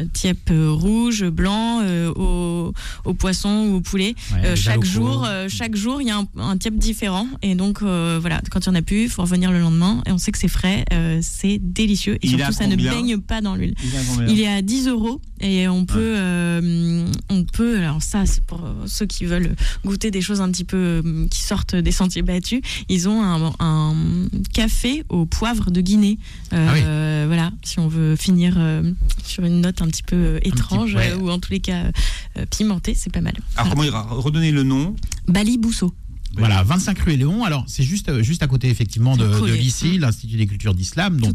[0.00, 2.72] euh, tiep euh, rouge, blanc, euh, au,
[3.04, 4.14] au poisson ou au poulet.
[4.32, 7.26] Ouais, chaque jour, chaque jour, il y a un, un tiep différent.
[7.42, 10.02] Et donc, voilà, quand il n'y en a plus, il faut revenir le lendemain.
[10.06, 10.84] Et on sait que c'est frais,
[11.20, 12.14] c'est délicieux.
[12.16, 13.74] Et Il surtout, ça ne baigne pas dans l'huile.
[13.84, 16.16] Il est à combien Il est à 10 euros et on peut,
[17.28, 17.78] on peut.
[17.78, 21.74] Alors ça, c'est pour ceux qui veulent goûter des choses un petit peu qui sortent
[21.76, 22.60] des sentiers battus.
[22.88, 23.94] Ils ont un, un
[24.52, 26.18] café au poivre de Guinée.
[26.52, 28.82] Euh, Voilà, si on veut finir euh,
[29.24, 31.10] sur une note un petit peu euh, étrange ouais.
[31.12, 31.84] euh, ou en tous les cas
[32.38, 33.34] euh, pimentée, c'est pas mal.
[33.56, 33.90] Alors, Voilà.
[33.92, 34.94] comment il redonner le nom
[35.28, 35.94] Bali Bousso.
[36.34, 37.44] Voilà, 25 rue Léon.
[37.44, 40.00] Alors, c'est juste, euh, juste à côté, effectivement, de, de l'ICI, Mm.
[40.00, 41.34] l'Institut des cultures d'islam, dont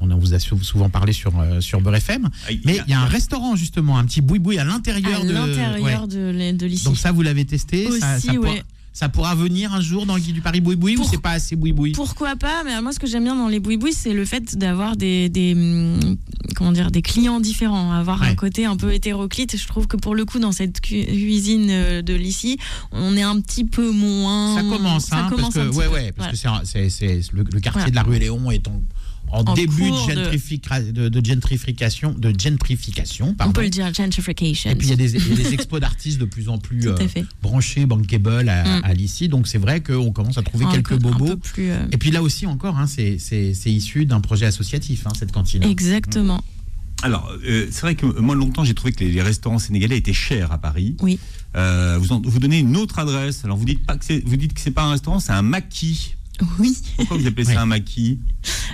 [0.00, 2.28] on, on vous a sou- souvent parlé sur, euh, sur Beurre FM.
[2.46, 5.32] Ah, il Mais il y a un restaurant, justement, un petit boui-boui à l'intérieur de.
[5.32, 6.06] l'intérieur ouais.
[6.06, 6.84] de, de l'ICI.
[6.84, 8.62] Donc, ça, vous l'avez testé ça, Aussi, ça, ouais.
[8.92, 11.54] Ça pourra venir un jour dans le guide du Paris boui-boui ou c'est pas assez
[11.56, 14.56] boui-boui Pourquoi pas Mais moi, ce que j'aime bien dans les boui-boui, c'est le fait
[14.58, 16.16] d'avoir des, des, hum,
[16.56, 19.56] comment dire, des clients différents, avoir un côté un peu hétéroclite.
[19.56, 22.58] Je trouve que pour le coup, dans cette cu- cuisine euh, de l'ici,
[22.92, 24.56] on est un petit peu moins.
[24.56, 26.60] Ça commence, Ça hein, commence parce un que, ouais, ouais, parce Voilà.
[26.60, 27.90] que c'est, le, le quartier Voilà.
[27.90, 28.82] de la rue Léon est en,
[29.32, 33.70] en En début de, cours de- gentrifica- de, de gentrification, de gentrification, On peut le
[33.70, 34.70] dire, gentrification.
[34.70, 36.58] Et puis il y a des, il y a des expos d'artistes de plus en
[36.58, 36.96] plus euh,
[37.42, 38.84] branchés, bankable à, Mm.
[38.84, 39.28] à l'ICI.
[39.28, 41.26] Donc c'est vrai qu'on commence à trouver Un quelques peu- un bobos.
[41.26, 43.16] peu plus, euh, Et puis là aussi encore, hein, c'est,
[43.66, 45.62] issu d'un projet associatif, hein, cette cantine.
[45.62, 46.42] Exactement.
[47.02, 50.12] Alors, euh, c'est vrai que moi, longtemps, j'ai trouvé que les, les restaurants sénégalais étaient
[50.12, 50.96] chers à Paris.
[51.00, 51.18] Oui.
[51.56, 53.42] Euh, vous, en- vous donnez une autre adresse.
[53.44, 55.40] Alors, vous dites pas que c'est, vous dites que c'est pas un restaurant, c'est un
[55.42, 56.14] maquis.
[56.58, 56.76] Oui.
[56.96, 58.18] Pourquoi vous appelez ça un maquis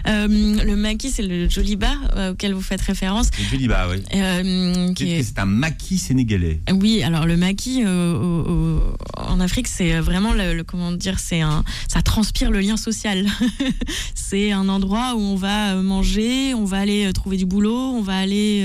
[0.07, 3.29] Euh, le maquis, c'est le joli bar euh, auquel vous faites référence.
[3.51, 4.03] Je dis bah oui.
[4.14, 6.61] euh, est- c'est un maquis sénégalais?
[6.73, 12.03] Oui, alors le maquis en Afrique, c'est vraiment le, le- comment dire, c'est un, ça
[12.03, 13.27] transpire le lien social.
[14.14, 18.17] c'est un endroit où on va manger, on va aller trouver du boulot, on va
[18.17, 18.64] aller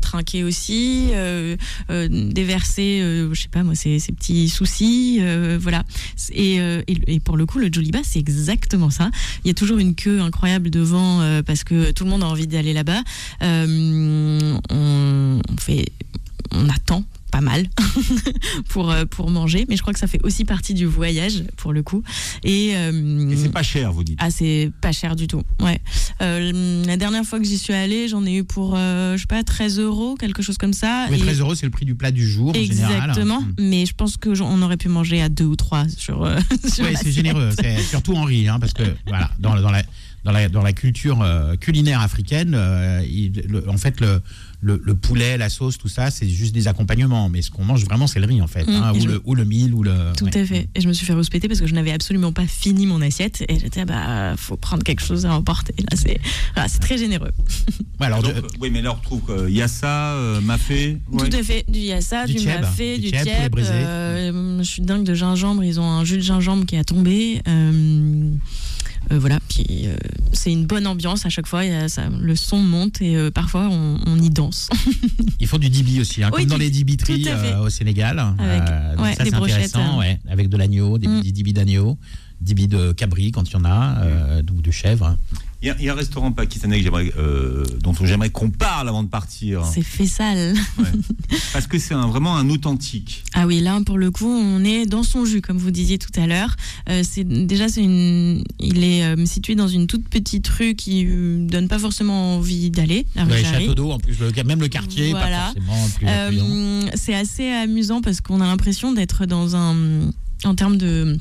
[0.00, 1.08] trinquer aussi,
[1.88, 3.00] déverser,
[3.32, 5.20] je sais pas moi, ses, ses petits soucis,
[5.58, 5.84] voilà.
[6.32, 9.10] Et, et, et pour le coup, le Joliba, c'est exactement ça.
[9.44, 12.26] Il y a toujours une queue incroyable devant euh, parce que tout le monde a
[12.26, 13.02] envie d'aller là-bas.
[13.42, 15.86] Euh, on, on fait,
[16.50, 17.66] on attend pas mal
[18.68, 21.72] pour euh, pour manger, mais je crois que ça fait aussi partie du voyage pour
[21.72, 22.02] le coup.
[22.44, 24.18] Et, euh, Et c'est pas cher, vous dites.
[24.20, 25.42] ah, c'est pas cher du tout.
[25.60, 25.80] Ouais.
[26.20, 29.26] Euh, la dernière fois que j'y suis allée, j'en ai eu pour, euh, je sais
[29.26, 31.06] pas, 13 euros, quelque chose comme ça.
[31.10, 32.96] Mais Et- 13 euros, c'est le prix du plat du jour en général.
[33.08, 33.40] Exactement.
[33.40, 33.54] Mm.
[33.58, 36.28] Mais je pense que j'en- on aurait pu manger à deux ou trois sur.
[36.72, 37.50] sur c'est généreux.
[37.88, 39.82] Surtout Henri, hein, parce que voilà, dans, dans la
[40.24, 41.24] dans la dans la culture
[41.60, 42.56] culinaire africaine,
[43.08, 44.20] il- le- en fait le,
[44.64, 47.28] le le poulet, la sauce, tout ça, c'est juste des accompagnements.
[47.28, 49.20] Mais ce qu'on mange vraiment, c'est le riz en fait, Mm, hein, ou je- le
[49.24, 49.92] ou le mil ou le.
[50.16, 50.38] Tout ouais.
[50.38, 50.68] à fait.
[50.74, 53.44] Et je me suis fait respecter parce que je n'avais absolument pas fini mon assiette.
[53.48, 55.74] Et j'étais, bah, faut prendre quelque chose à emporter.
[55.90, 56.20] Là, c'est
[56.54, 57.32] voilà, très généreux.
[58.00, 60.98] Ouais, alors, Donc, euh, oui, mais là, on retrouve euh, yassa, euh, mafé.
[61.12, 61.28] ouais.
[61.30, 61.64] Tout à fait.
[61.68, 65.62] Du yassa, Du du, tieb, mafé, du du tieb, euh, je suis dingue de gingembre.
[65.62, 67.40] Ils ont un jus de gingembre qui a tombé.
[69.10, 69.38] Euh, euh, voilà.
[69.48, 69.96] Puis euh,
[70.32, 71.64] c'est une bonne ambiance à chaque fois.
[71.64, 74.68] Y a ça- le son monte et euh, parfois on, on y danse.
[75.40, 78.18] ils font du dibi aussi, hein, Oui, comme dans les dibiteries euh, au Sénégal.
[78.38, 80.00] Avec- Euh, ouais, ça des c'est brochettes, intéressant, euh.
[80.00, 81.20] ouais, avec de l'agneau, des Mm.
[81.20, 81.98] petits dibis d'agneau,
[82.42, 85.16] dibis de cabri quand il y en a, euh, ou de chèvre.
[85.64, 88.50] Il y, a- il y a un restaurant pakistanais que j'aimerais, euh, dont j'aimerais qu'on
[88.50, 89.64] parle avant de partir.
[89.64, 90.54] C'est fait sale.
[90.76, 90.84] Ouais.
[91.52, 93.22] Parce que c'est un- vraiment un authentique.
[93.32, 96.10] Ah oui, là pour le coup, on est dans son jus, comme vous disiez tout
[96.20, 96.56] à l'heure.
[96.88, 101.06] Euh, c'est déjà c'est une, il est euh, situé dans une toute petite rue qui
[101.08, 103.06] euh, donne pas forcément envie d'aller.
[103.14, 105.54] La rue châteaux d'eau, en plus, le- même le quartier, Voilà.
[106.02, 110.10] Euh, c'est assez amusant parce qu'on a l'impression d'être dans un,
[110.44, 111.16] en termes de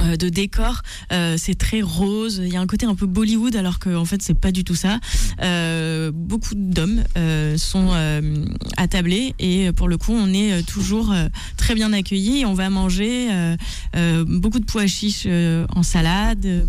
[0.00, 0.82] euh, de décor,
[1.12, 2.40] euh, c'est très rose.
[2.44, 4.74] Il y a un côté un peu Bollywood, alors qu'en fait c'est pas du tout
[4.74, 4.98] ça.
[5.42, 8.44] Euh, beaucoup d'hommes euh, sont euh,
[8.76, 12.44] attablés et pour le coup on est toujours euh, très bien accueillis.
[12.44, 13.56] On va manger euh,
[13.96, 16.66] euh, beaucoup de pois chiches euh, en salade.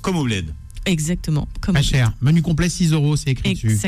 [0.00, 0.46] Comme au bled.
[0.84, 1.46] Exactement.
[1.60, 2.12] Comme Pas cher.
[2.20, 3.78] Menu complet 6 euros, c'est écrit dessus.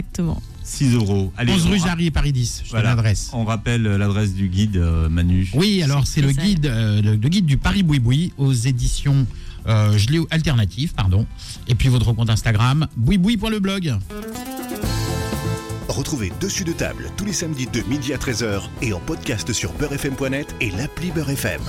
[0.64, 0.90] Exactement.
[0.90, 1.32] 6 euros.
[1.36, 2.62] Allez, 11 on rue Jarry, Paris 10.
[2.64, 2.90] Je Voilà.
[2.92, 3.30] te l'adresse.
[3.32, 5.50] On rappelle euh, l'adresse du guide, euh, Manu.
[5.54, 9.26] Oui, alors c'est le guide, euh, le, le guide du Paris Boui aux éditions
[9.66, 11.26] euh, je alternative, pardon.
[11.68, 13.94] Et puis votre compte Instagram, bouiboui.leblog.
[15.88, 19.72] Retrouvez Dessus de table tous les samedis de midi à 13h et en podcast sur
[19.74, 21.60] beurrefm.net et l'appli Beurre FM.